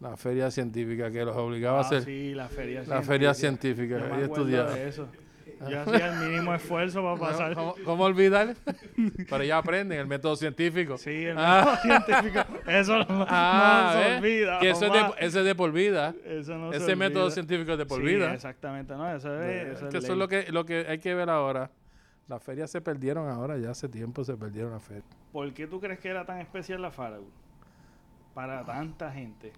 [0.00, 2.04] La feria científica que los obligaba a Ah, hacer.
[2.04, 3.98] sí, la feria la feria científica.
[3.98, 4.70] Yo me estudiaba.
[4.72, 5.08] de eso.
[5.68, 7.54] Yo hacía el mínimo esfuerzo para pasar.
[7.54, 8.54] ¿Cómo, cómo olvidar?
[9.28, 10.96] Pero ya aprenden el método científico.
[10.98, 11.78] Sí, el Ah.
[11.82, 12.44] método científico.
[12.66, 14.58] Eso no, Ah, no se olvida.
[14.60, 16.14] Que eso es, de, ese es de por vida.
[16.24, 17.34] Eso no se Ese método olvida.
[17.34, 18.34] científico es de por Sí, vida.
[18.34, 18.94] exactamente.
[18.94, 20.12] No, eso es, eso es que eso ley.
[20.12, 21.70] es lo que, lo que hay que ver ahora.
[22.28, 25.04] Las ferias se perdieron ahora, ya hace tiempo se perdieron las ferias.
[25.32, 27.32] ¿Por qué tú crees que era tan especial la Faragut?
[28.34, 29.52] Para tanta gente.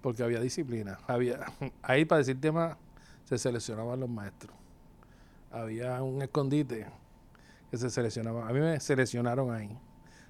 [0.00, 0.98] Porque había disciplina.
[1.06, 1.38] Había,
[1.82, 2.76] ahí, para decirte más,
[3.24, 4.52] se seleccionaban los maestros.
[5.52, 6.86] Había un escondite
[7.70, 8.48] que se seleccionaba.
[8.48, 9.76] A mí me seleccionaron ahí.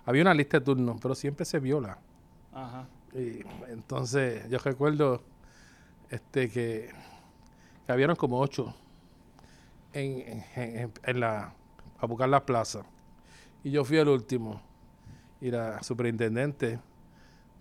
[0.05, 1.99] Había una lista de turnos, pero siempre se viola.
[2.53, 2.87] Ajá.
[3.15, 5.23] Y entonces, yo recuerdo
[6.11, 6.91] este que,
[7.87, 8.75] que habían como ocho
[9.93, 11.55] en, en- en- en la,
[11.99, 12.85] a buscar las plazas.
[13.63, 14.61] Y yo fui el último.
[15.41, 16.79] Y la superintendente,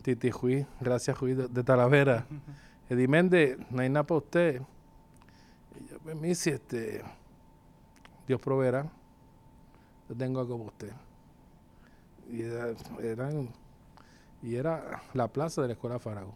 [0.04, 2.26] Titi Juiz, gracias Juiz de, de Talavera,
[2.90, 4.62] Eddie Méndez, no hay nada para usted.
[5.80, 7.04] Y yo, pues, Missy, este,
[8.32, 8.90] Dios proveerá.
[10.08, 10.92] Yo tengo algo para usted.
[12.32, 13.50] Y era, eran
[14.42, 16.34] y era la plaza de la escuela Farago.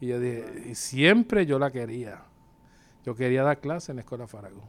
[0.00, 2.22] Y yo dije, y siempre yo la quería.
[3.04, 4.62] Yo quería dar clase en la escuela Farago.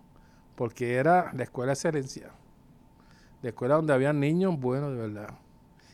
[0.58, 2.32] Porque era la escuela de excelencia.
[3.42, 5.30] La escuela donde había niños buenos de verdad.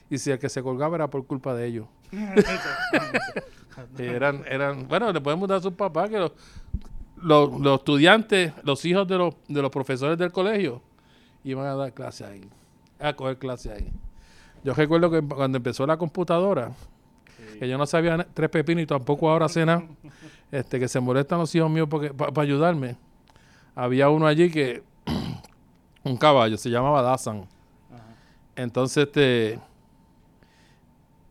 [0.09, 1.87] Y si el que se colgaba era por culpa de ellos.
[3.97, 6.31] Eran, eran, bueno, le podemos dar a sus papás que los,
[7.23, 10.81] los, los estudiantes, los hijos de los, de los profesores del colegio,
[11.43, 12.41] iban a dar clase ahí,
[12.99, 13.91] a coger clase ahí.
[14.63, 16.71] Yo recuerdo que cuando empezó la computadora,
[17.59, 19.83] que yo no sabía tres pepinos y tampoco ahora sé nada,
[20.51, 22.97] este, que se molestan los hijos míos para ayudarme.
[23.75, 24.83] Había uno allí que,
[26.03, 27.47] un caballo, se llamaba Dazan.
[28.55, 29.59] Entonces, este,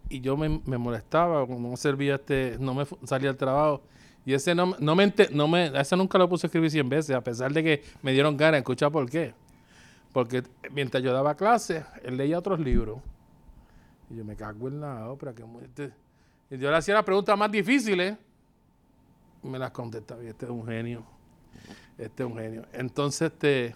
[0.09, 3.83] y yo me, me molestaba, no servía este, no me salía el trabajo.
[4.25, 6.89] Y ese no, no me, ente- no me, ese nunca lo puse a escribir 100
[6.89, 9.35] veces, a pesar de que me dieron ganas de escuchar por qué.
[10.13, 12.99] Porque mientras yo daba clases, él leía otros libros.
[14.11, 15.35] Y yo me cago en la ópera.
[15.35, 15.93] Que, este-
[16.51, 18.17] y yo le hacía las preguntas más difíciles.
[19.43, 20.23] Y me las contestaba.
[20.23, 21.05] Y este es un genio.
[21.99, 22.65] Este es un genio.
[22.73, 23.75] Entonces, este,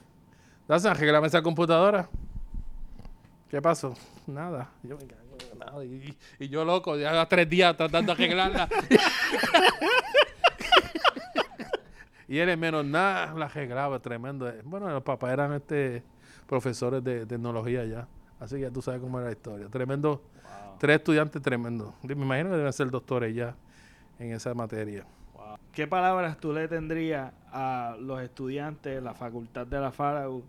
[0.69, 2.09] Dazan, arreglame esa computadora.
[3.49, 3.95] ¿Qué pasó?
[4.27, 4.71] Nada.
[4.83, 5.85] Yo me cago en nada.
[5.85, 8.69] Y, y yo loco, ya tres días tratando de arreglarla.
[12.29, 14.51] y él en menos nada la arreglaba, tremendo.
[14.65, 16.03] Bueno, los papás eran este
[16.47, 18.07] profesores de tecnología ya.
[18.39, 19.69] Así que ya tú sabes cómo era la historia.
[19.69, 20.23] Tremendo.
[20.79, 21.95] Tres estudiantes tremendos.
[22.03, 23.55] Me imagino que deben ser doctores ya
[24.19, 25.07] en esa materia.
[25.73, 30.45] ¿Qué palabras tú le tendrías a los estudiantes de la facultad de la Faragut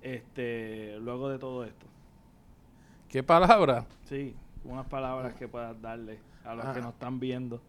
[0.00, 1.86] este, luego de todo esto?
[3.08, 3.84] ¿Qué palabra?
[4.04, 6.72] Sí, unas palabras que puedas darle a los Ah.
[6.74, 7.60] que nos están viendo.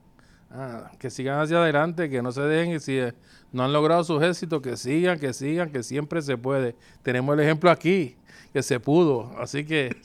[0.56, 3.14] Ah, que sigan hacia adelante, que no se dejen y si eh,
[3.52, 6.76] no han logrado sus éxitos, que sigan, que sigan, que siempre se puede.
[7.02, 8.16] Tenemos el ejemplo aquí,
[8.54, 9.96] que se pudo, así que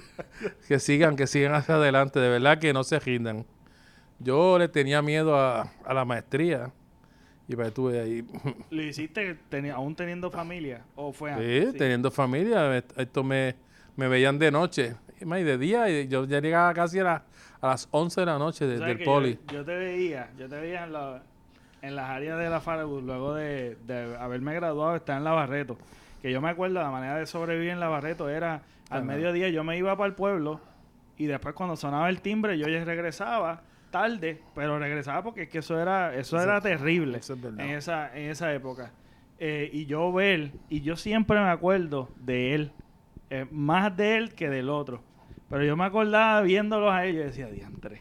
[0.68, 3.46] que sigan, que sigan hacia adelante, de verdad que no se rindan.
[4.18, 6.72] Yo le tenía miedo a, a la maestría
[7.46, 8.26] y pues estuve ahí,
[8.70, 10.82] ¿Lo hiciste teni- aún teniendo familia?
[10.96, 11.72] ¿O fue sí, antes?
[11.72, 11.78] Sí.
[11.78, 13.54] teniendo familia, est- esto me,
[13.96, 17.22] me veían de noche y de día, y yo ya llegaba casi a, la-
[17.60, 19.38] a las 11 de la noche de- ¿Sabes del poli.
[19.48, 21.22] Yo, yo te veía, yo te veía en, la-
[21.82, 25.78] en las áreas de la Faragut luego de, de haberme graduado, estar en la Barreto.
[26.20, 29.02] Que yo me acuerdo, la manera de sobrevivir en la Barreto era al Ajá.
[29.02, 30.60] mediodía yo me iba para el pueblo
[31.16, 35.58] y después cuando sonaba el timbre yo ya regresaba tarde, pero regresaba porque es que
[35.58, 37.64] eso era, eso Eso- era terrible eso es verdad.
[37.64, 38.90] en esa, en esa época.
[39.38, 42.72] Eh, y yo ver, y yo siempre me acuerdo de él,
[43.30, 45.02] eh, más de él que del otro.
[45.50, 48.00] Pero yo me acordaba viéndolos a ellos y decía, diantre,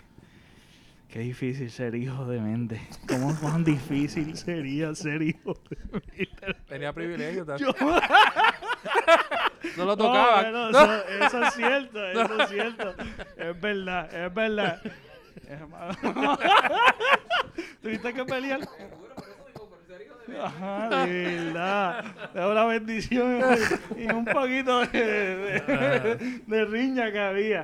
[1.10, 2.82] qué difícil ser hijo de mente.
[3.08, 6.56] ¿Cómo cuán difícil sería ser hijo de mente?
[6.68, 7.70] Tenía privilegio también.
[7.80, 8.00] Yo-
[9.78, 10.44] No lo tocaba.
[10.44, 10.94] No, bueno, No.
[11.26, 12.96] Eso, eso es cierto, eso es cierto.
[13.38, 14.82] Es verdad, es verdad.
[15.48, 15.60] Es.
[17.82, 18.62] ¿Tuviste que pelear?
[20.42, 21.14] Ajá, de
[21.46, 22.06] verdad.
[22.34, 23.42] Es una bendición
[23.98, 27.64] y un poquito de, de- de riña que había.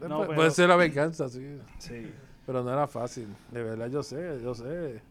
[0.00, 1.58] No, pu- pero- Puede ser la venganza, sí.
[1.78, 2.12] Sí.
[2.46, 3.26] Pero no era fácil.
[3.50, 5.02] De verdad, yo sé, yo sé.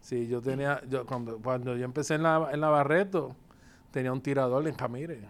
[0.00, 3.36] Sí, yo tenía, yo cuando, cuando yo empecé en la, en la Barreto,
[3.92, 5.20] tenía un tirador en Jamírez.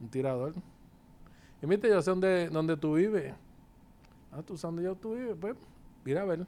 [0.00, 0.54] Un tirador.
[1.62, 3.32] Y mire, yo sé dónde, dónde tú vives.
[4.32, 5.54] Ah, tú sabes dónde yo tú vives, pues,
[6.04, 6.46] mira a ver.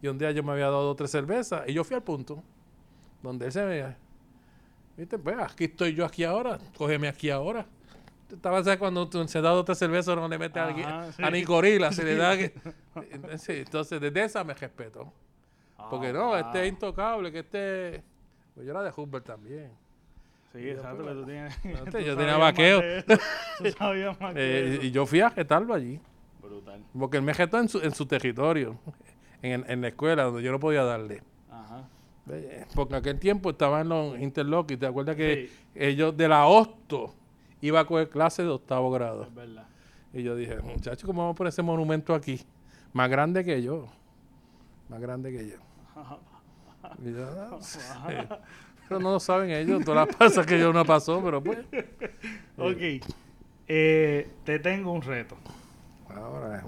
[0.00, 2.02] Y un día yo me había dado dos o tres cervezas y yo fui al
[2.02, 2.42] punto
[3.24, 3.96] donde él se veía.
[4.96, 7.66] Viste, pues aquí estoy yo aquí ahora, cógeme aquí ahora.
[8.30, 11.22] Estaba cuando tú- se da otra cerveza no le mete a, Ajá, sí.
[11.22, 12.52] a ni gorila, se le da que...
[13.38, 15.12] Sí, entonces, desde esa me respeto.
[15.90, 16.36] Porque Ah, no, wow.
[16.36, 18.02] este es intocable, que este...
[18.54, 19.70] Pues yo era de Hubert también.
[20.52, 21.60] Sí, exacto, que tú tienes.
[21.90, 22.80] Tú yo tenía vaqueo.
[23.58, 26.00] Tú sabías más Eh, y yo fui a jetarlo allí.
[26.40, 26.80] Brutal.
[26.96, 28.78] Porque él me jetó en su, en su territorio,
[29.42, 31.22] en, en la escuela, donde yo no podía darle.
[32.30, 35.52] Eh, Porque aquel tiempo estaban en los interlock y te acuerdas que Sí.
[35.74, 37.14] ellos de la hosto
[37.60, 39.24] iba a coger clases de octavo grado.
[39.24, 39.66] Es verdad.
[40.12, 42.40] Y yo dije, muchachos, ¿cómo vamos a poner ese monumento aquí?
[42.92, 43.88] Más grande que yo.
[44.88, 45.56] Más grande que yo.
[47.04, 47.78] Y yo, "Ah, sí".
[48.88, 51.58] Pero no lo saben ellos, todas las pasas que yo no pasó, pero pues.
[52.58, 53.02] Ok.
[53.66, 55.36] Eh, te tengo un reto.
[56.14, 56.62] Ahora,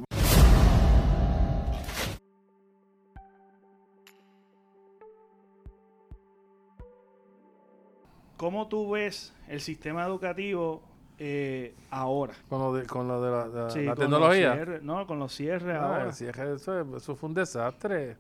[8.37, 10.83] ¿Cómo tú ves el sistema educativo
[11.19, 12.35] eh, ahora?
[12.49, 14.55] con lo de, con lo de la, Sí, tecnología.
[14.55, 16.13] cierres- no, con los cierres Ah, ahora.
[16.13, 18.17] que eso, eso fue un desastre.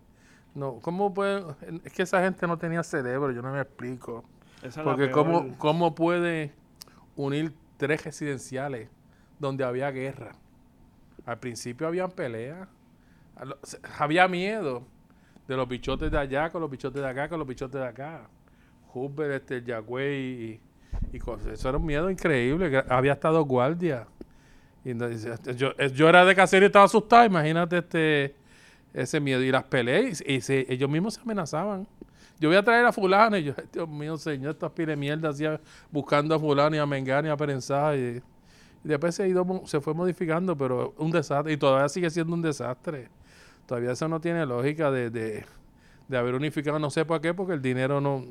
[0.55, 1.45] No, ¿cómo puede?
[1.85, 4.25] Es que esa gente no tenía cerebro, yo no me explico.
[4.63, 6.53] Esa Porque cómo, cómo puede
[7.15, 8.89] unir tres residenciales
[9.39, 10.33] donde había guerra.
[11.27, 12.67] Al principio habían peleas,
[13.99, 14.83] había miedo
[15.47, 18.23] de los bichotes de allá con los bichotes de acá con los bichotes de acá.
[18.97, 20.61] Hubert, este, Yagüey
[21.13, 21.49] y, y cosas.
[21.49, 22.85] Eso era un miedo increíble.
[22.89, 24.07] había estado guardia.
[24.85, 27.25] Y entonces, este, yo, eh, yo era de caserío y estaba asustado.
[27.25, 28.35] Imagínate este
[28.95, 29.43] ese miedo.
[29.43, 31.87] Y las peleas, y, se- ellos mismos se amenazaban.
[32.39, 33.37] Yo voy a traer a fulano.
[33.37, 36.79] Y yo, "Ay, Dios mío, señor, estas pile de mierda hacía buscando a fulano y
[36.79, 37.97] a Mengano y a Perenzá.
[37.97, 38.23] Y,
[38.85, 41.53] después se, ha ido, se fue modificando, pero un desastre.
[41.53, 43.09] Y todavía sigue siendo un desastre.
[43.67, 45.45] Todavía eso no tiene lógica de, de,
[46.07, 48.25] de haber unificado, no sé por qué, porque el dinero no...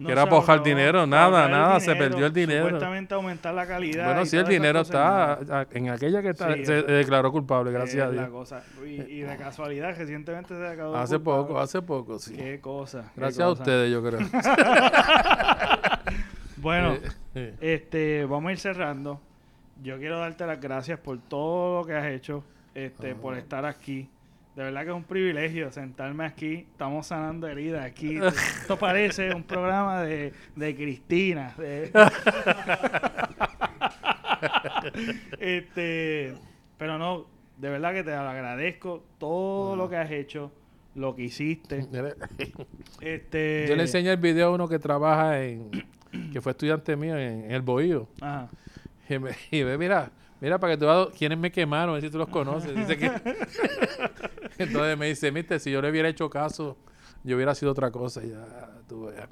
[0.00, 2.64] No que era bajar dinero, nada, nada, se perdió el dinero.
[2.64, 4.06] Supuestamente aumentar la calidad.
[4.06, 5.38] Bueno, sí, el dinero nada.
[5.40, 5.66] está...
[5.72, 8.28] En aquella que está, Sí, se eh, declaró culpable, gracias a la Dios.
[8.30, 8.62] cosa.
[8.84, 10.96] Y, y de casualidad, recientemente se acabó.
[10.96, 12.34] Hace poco, hace poco, sí.
[12.34, 13.12] Qué cosa.
[13.14, 14.20] qué Gracias a ustedes, yo creo.
[16.56, 17.54] Bueno, Eh, eh.
[17.60, 19.20] este, vamos a ir cerrando.
[19.82, 24.08] Yo quiero darte las gracias por todo lo que has hecho, este, por estar aquí.
[24.56, 26.66] De verdad que es un privilegio sentarme aquí.
[26.72, 28.18] Estamos sanando heridas aquí.
[28.60, 31.54] Esto parece un programa de, de Cristina.
[31.56, 31.90] de-
[35.38, 36.34] este,
[36.78, 37.26] pero no,
[37.58, 40.52] de verdad que te lo agradezco todo lo que has hecho,
[40.94, 41.86] lo que hiciste.
[43.00, 45.70] Este, Yo le enseñé el video a uno que trabaja en...
[46.32, 48.08] que fue estudiante mío en, en el Bohío.
[48.20, 48.48] Ajá.
[49.08, 50.10] Y, me, y ve, mira,
[50.40, 52.74] mira para que tú veas quiénes me quemaron, a ver si tú los conoces.
[52.74, 53.10] Dice que...
[54.58, 56.76] Entonces me dice, viste, si yo le hubiera hecho caso,
[57.24, 58.22] yo hubiera sido otra cosa.
[58.24, 59.28] y Ya, tú veas.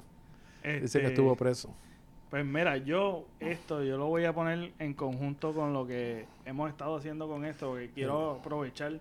[0.63, 1.73] Dice Este, que estuvo preso.
[2.29, 6.69] Pues mira, yo esto yo lo voy a poner en conjunto con lo que hemos
[6.69, 8.99] estado haciendo con esto, porque quiero aprovechar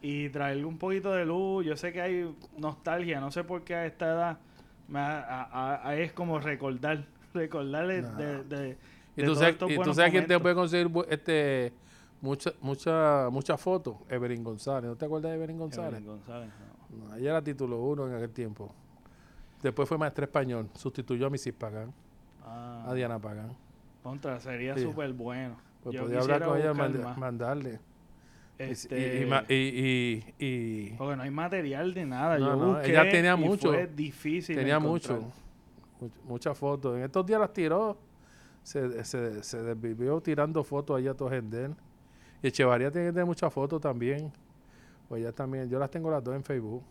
[0.00, 1.64] y traerle un poquito de luz.
[1.66, 4.38] Yo sé que hay nostalgia, no sé por qué a esta edad
[4.88, 5.42] me ha- a-
[5.74, 7.04] a- a- es como recordar,
[7.34, 8.14] recordarle No.
[8.44, 8.76] de,
[9.16, 11.72] de y tú sabes quién te puede conseguir este
[12.20, 13.96] muchas mucha, muchas fotos.
[14.08, 14.88] Evelyn González.
[14.90, 15.90] ¿No te acuerdas de Evelyn González?
[15.92, 16.48] Evelyn González,
[16.90, 17.08] no.
[17.08, 18.72] No, ella era título uno en aquel tiempo.
[19.62, 20.68] Después fue maestra español.
[20.74, 21.52] Sustituyó a Mrs.
[21.52, 21.92] Pagán,
[22.44, 23.56] Ah, a Diana Pagán.
[24.02, 24.82] contra, sería Sí.
[24.82, 25.56] súper bueno.
[25.82, 27.18] Pues Yo podía hablar con ella, mand- más.
[27.18, 27.80] mandarle.
[28.58, 32.38] Este, Y, y y- porque no hay material de nada.
[32.38, 33.68] No, Yo no, busqué ella tenía mucho.
[33.72, 34.54] Fue difícil.
[34.56, 35.18] tenía encontrar.
[35.18, 35.32] mucho,
[36.00, 36.96] much- muchas fotos.
[36.96, 37.96] En estos días las tiró.
[38.64, 41.76] Se, se, se desvivió tirando fotos allá a todo Gendel.
[42.42, 44.32] Y Echevarría tiene que tener muchas fotos también.
[45.08, 46.82] Pues ya también, yo las tengo las dos en Facebook.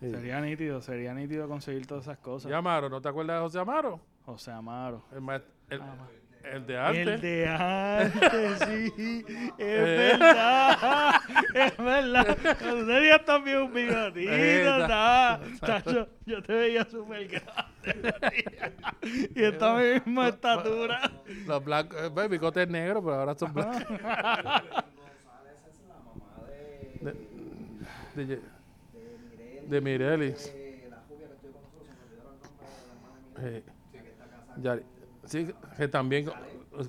[0.00, 0.10] Sí.
[0.12, 2.50] Sería nítido, sería nítido conseguir todas esas cosas.
[2.50, 3.98] Y Amaro, ¿no te acuerdas de José Amaro?
[4.24, 5.02] José Amaro.
[5.12, 5.96] El, maest- el, Ah,
[6.44, 7.02] el de arte.
[7.02, 8.92] El de antes, sí.
[9.58, 10.16] Es Eh.
[10.18, 11.20] verdad.
[11.54, 12.38] Es verdad.
[12.58, 14.30] Cuando tenías también un bigotito.
[14.32, 15.40] Eh, ta.
[15.64, 18.44] Chacho, yo te veía súper grande.
[19.34, 21.10] y esta misma estatura.
[21.46, 23.84] Los blancos, eh, pues, bigotes negros, pero ahora son blancos.
[23.88, 24.06] González
[25.68, 26.44] es la mamá
[28.14, 28.40] de, De,
[29.68, 30.52] de, Mirelis.
[30.52, 33.16] de la rubia que estoy con nosotros, se me olvidó el nombre de la hermana
[33.18, 33.54] de Mireles.
[33.54, 34.56] Eh, la que está casada.
[34.62, 34.82] ya-
[35.28, 36.26] sí, que también,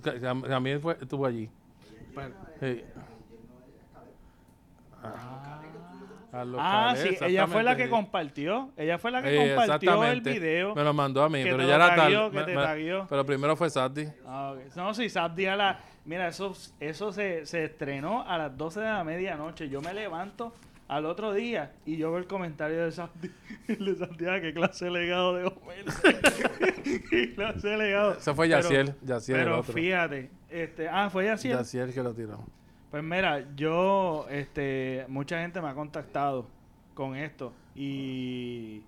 [0.03, 1.49] que también fue, estuvo allí.
[2.59, 2.83] Sí.
[6.31, 7.89] A los Ah, Calés, sí, ella fue la que sí.
[7.89, 8.69] compartió.
[8.77, 10.75] Ella fue la que compartió el video.
[10.75, 11.87] Me lo mandó a mí, pero ya era
[12.29, 13.07] Me- me- tagueó.
[13.09, 14.07] pero primero fue Sandy.
[14.27, 14.53] Ah.
[14.75, 15.79] No, sí, Sabdi a la...
[16.05, 19.69] Mira, eso, eso se, se estrenó a las 12 de la medianoche.
[19.69, 20.53] Yo me levanto
[20.89, 23.29] al otro día y yo veo el comentario de Santi,
[23.67, 25.85] de Santiago, qué clase de legado de Homer.
[27.09, 28.13] qué clase de legado.
[28.13, 29.73] Eso fue Pero- Yaciel, Yaciel el Pero otro.
[29.73, 31.57] fíjate, este, ah, fue Yaciel.
[31.59, 32.43] Yaciel que lo tiró.
[32.91, 36.47] Pues mira, yo, este, mucha gente me ha contactado
[36.95, 38.81] con esto y,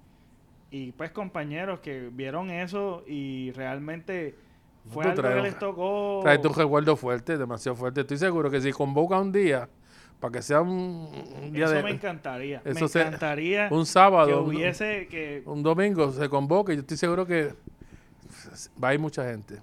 [0.72, 4.36] y pues compañeros que vieron eso y realmente
[4.90, 6.20] fue algo traes que les tocó.
[6.24, 8.02] Trae tu recuerdo fuerte, demasiado fuerte.
[8.02, 9.70] Estoy seguro que si convoca un día,
[10.22, 11.10] para que sea un,
[11.44, 11.84] un día Eso de...
[11.84, 12.62] me encantaría.
[12.64, 16.82] Eso me encantaría un que sábado, un- hubiese que un domingo se convoca y yo
[16.82, 17.54] estoy seguro que
[18.82, 19.56] va a ir mucha gente.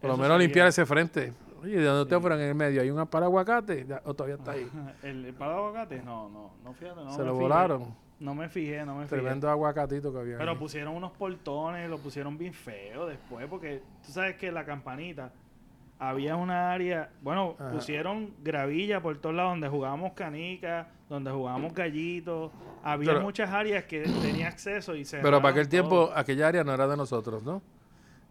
[0.00, 1.32] Por lo Eso menos sería- limpiar ese frente.
[1.62, 2.80] Oye, ¿de dónde te fueron en el medio?
[2.80, 3.84] ¿Hay un para aguacate?
[4.04, 4.68] ¿O todavía está ahí?
[5.02, 7.42] el, el de aguacate, no, no, no fíjate, no se me lo fijé.
[7.42, 8.08] volaron.
[8.20, 9.16] No me fijé, no me fijé.
[9.16, 10.38] Tremendo aguacatito que había.
[10.38, 10.56] Pero ahí.
[10.56, 15.32] pusieron unos portones, lo pusieron bien feo después, porque tú sabes que la campanita
[15.98, 17.70] había una área, bueno, Ajá.
[17.72, 22.52] pusieron gravilla por todos lados donde jugábamos canicas, donde jugábamos gallitos,
[22.84, 25.70] había Pero- muchas áreas que tenía acceso y se Pero para aquel todo.
[25.70, 27.62] tiempo, aquella área no era de nosotros, ¿no?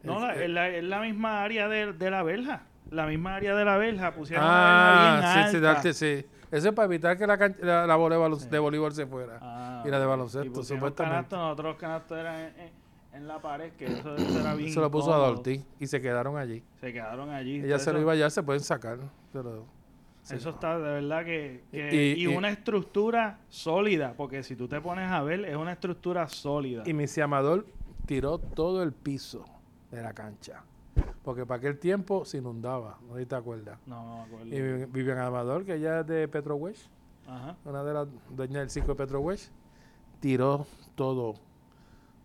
[0.03, 2.61] No, Es- la- eh, es, la, es la misma área de, de la verja,
[2.91, 5.67] la misma área de la verja, pusieron Ah, una verja sí, bien sí, alta.
[5.73, 6.25] darte, sí.
[6.49, 9.37] Eso es para evitar que la, can- la, la bola de de voleibol se fuera.
[9.41, 11.03] Ah, y la de y baloncesto, pusieron supuestamente.
[11.27, 12.71] canastos, nosotros los canastos eran en, en-
[13.17, 15.17] en la pared, que eso, eso era bien Se lo puso a.
[15.17, 16.63] Dorothy y se quedaron allí.
[16.79, 17.59] Se quedaron allí.
[17.61, 18.99] Ella se lo iba allá, se pueden sacar.
[19.33, 19.65] Pero,
[20.23, 20.35] sí.
[20.35, 21.63] Eso está de verdad que...
[21.71, 25.55] que- Y- y, y- una estructura sólida, porque si tú te pones a ver, es
[25.55, 26.83] una estructura sólida.
[26.85, 27.65] Y Missy Amador
[28.05, 29.43] tiró todo el piso
[29.91, 30.63] de la cancha.
[31.23, 33.77] Porque para aquel tiempo se inundaba, no te acuerdas.
[33.85, 34.45] No, no me acuerdo.
[34.47, 36.87] Y Vivi- Vivian Amador, que ella es de Petrowesh,
[37.27, 37.55] Ajá.
[37.65, 39.49] una de las dueñas del circo de Petrowesh,
[40.19, 40.65] tiró
[40.95, 41.35] todo,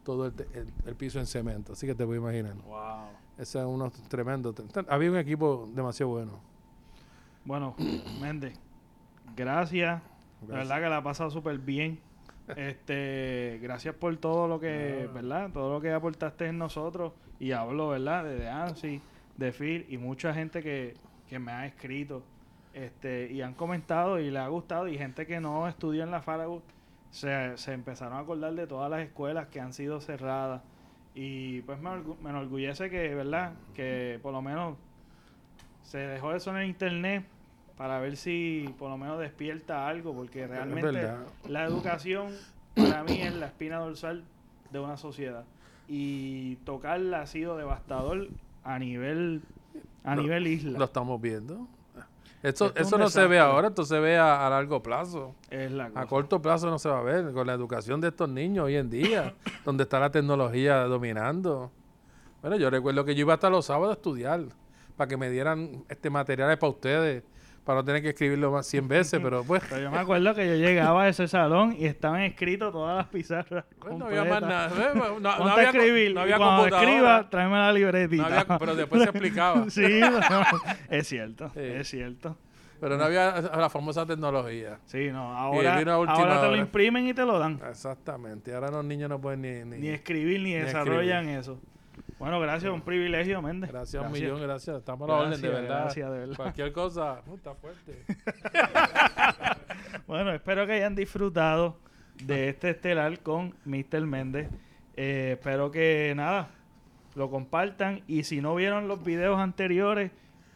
[0.05, 1.73] todo el, el- el piso en cemento.
[1.73, 2.55] Así que te voy a imaginar.
[2.67, 3.07] Wow.
[3.39, 4.55] Ese es uno tremendo.
[4.89, 6.33] Había un equipo demasiado bueno.
[7.45, 7.75] Bueno,
[8.21, 8.59] Méndez,
[9.37, 10.01] gracias.
[10.43, 10.69] Gracias.
[10.69, 11.99] verdad que la ha pasado súper bien.
[12.57, 15.51] Este, gracias por todo lo que, ¿verdad?
[15.53, 17.13] Todo lo que aportaste en nosotros.
[17.39, 18.25] Y hablo, ¿verdad?
[18.25, 19.01] De, de Ansi,
[19.37, 20.95] de Phil y mucha gente que,
[21.29, 22.23] que me ha escrito.
[22.75, 24.89] Este, y han comentado y le ha gustado.
[24.89, 26.63] Y gente que no estudió en la Farragut
[27.13, 30.63] se, se empezaron a acordar de todas las escuelas que han sido cerradas.
[31.15, 33.53] Y pues me, orgu- me enorgullece que, ¿verdad?
[33.75, 34.77] Que por lo menos
[35.83, 37.25] se dejó eso en el internet
[37.77, 41.01] para ver si por lo menos despierta algo, porque realmente
[41.49, 42.31] la educación
[42.75, 44.25] para mí es la espina dorsal
[44.71, 45.45] de una sociedad
[45.89, 48.29] y tocarla ha sido devastador
[48.65, 49.43] a nivel
[50.05, 50.79] a nivel isla.
[50.79, 51.67] Lo estamos viendo.
[52.43, 55.37] Eso un no se ve ahora, esto se ve a, a largo plazo.
[55.49, 56.01] es la cosa.
[56.01, 57.33] A corto plazo no se va a ver.
[57.33, 59.35] Con la educación de estos niños hoy en día,
[59.65, 61.71] donde está la tecnología dominando.
[62.41, 64.41] Bueno, yo recuerdo que yo iba hasta los sábados a estudiar
[64.97, 67.23] para que me dieran este materiales para ustedes,
[67.65, 70.47] para no tener que escribirlo más 100 veces, pero pues Pero yo me acuerdo que
[70.47, 73.65] yo llegaba a ese salón y estaban escritos todas las pizarras.
[73.79, 74.71] pues, no había más nada.
[75.21, 76.15] No, había, escribir.
[76.15, 78.29] no había cuando escriba, tráeme la libretita.
[78.29, 79.65] No había- pero después se explicaba.
[79.71, 80.01] sí,
[80.91, 81.61] es cierto, Sí.
[81.61, 82.37] es cierto.
[82.81, 84.81] Pero no había la famosa tecnología.
[84.87, 85.77] Sí, no, ahora,
[86.09, 87.61] ahora te lo imprimen y te lo dan.
[87.71, 88.53] Exactamente.
[88.53, 89.65] Ahora los niños no pueden ni...
[89.77, 91.61] ni- Ni escribir ni, Ni desarrollan eso.
[92.23, 93.69] Bueno, gracias, un privilegio, Méndez.
[93.73, 94.77] Gracias, un millón, gracias.
[94.77, 95.81] Estamos a la orden, de verdad.
[95.87, 96.37] gracias, de verdad.
[96.37, 98.05] Cualquier cosa, uh, está fuerte.
[100.07, 101.79] Bueno, espero que hayan disfrutado
[102.25, 104.03] de este estelar con Mr.
[104.03, 104.49] Méndez.
[104.97, 106.51] Eh, espero que nada,
[107.17, 108.03] lo compartan.
[108.07, 110.13] Y si no vieron los videos anteriores,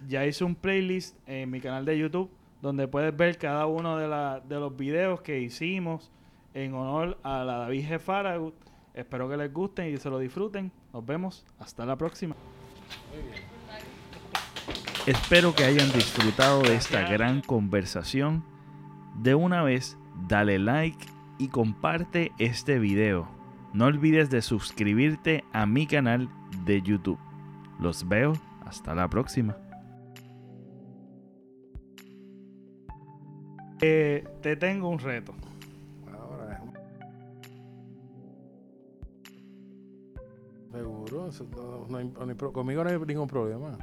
[0.06, 2.30] ya hice un playlist en mi canal de YouTube
[2.62, 6.12] donde puedes ver cada uno de, la- de los videos que hicimos
[6.54, 7.98] en honor a la David G.
[7.98, 8.54] Farragut.
[8.94, 10.70] Espero que les gusten y se lo disfruten.
[10.96, 11.44] Nos vemos.
[11.58, 12.34] Hasta la próxima.
[15.06, 18.42] Espero que hayan disfrutado de esta gran conversación.
[19.20, 21.04] De una vez, dale like
[21.36, 23.28] y comparte este video.
[23.74, 26.30] No olvides de suscribirte a mi canal
[26.64, 27.18] de YouTube.
[27.78, 28.32] Los veo
[28.64, 29.54] hasta la próxima.
[33.82, 35.34] Eh, te tengo un reto.
[40.76, 43.78] Seguro, conmigo no hay ningún problema.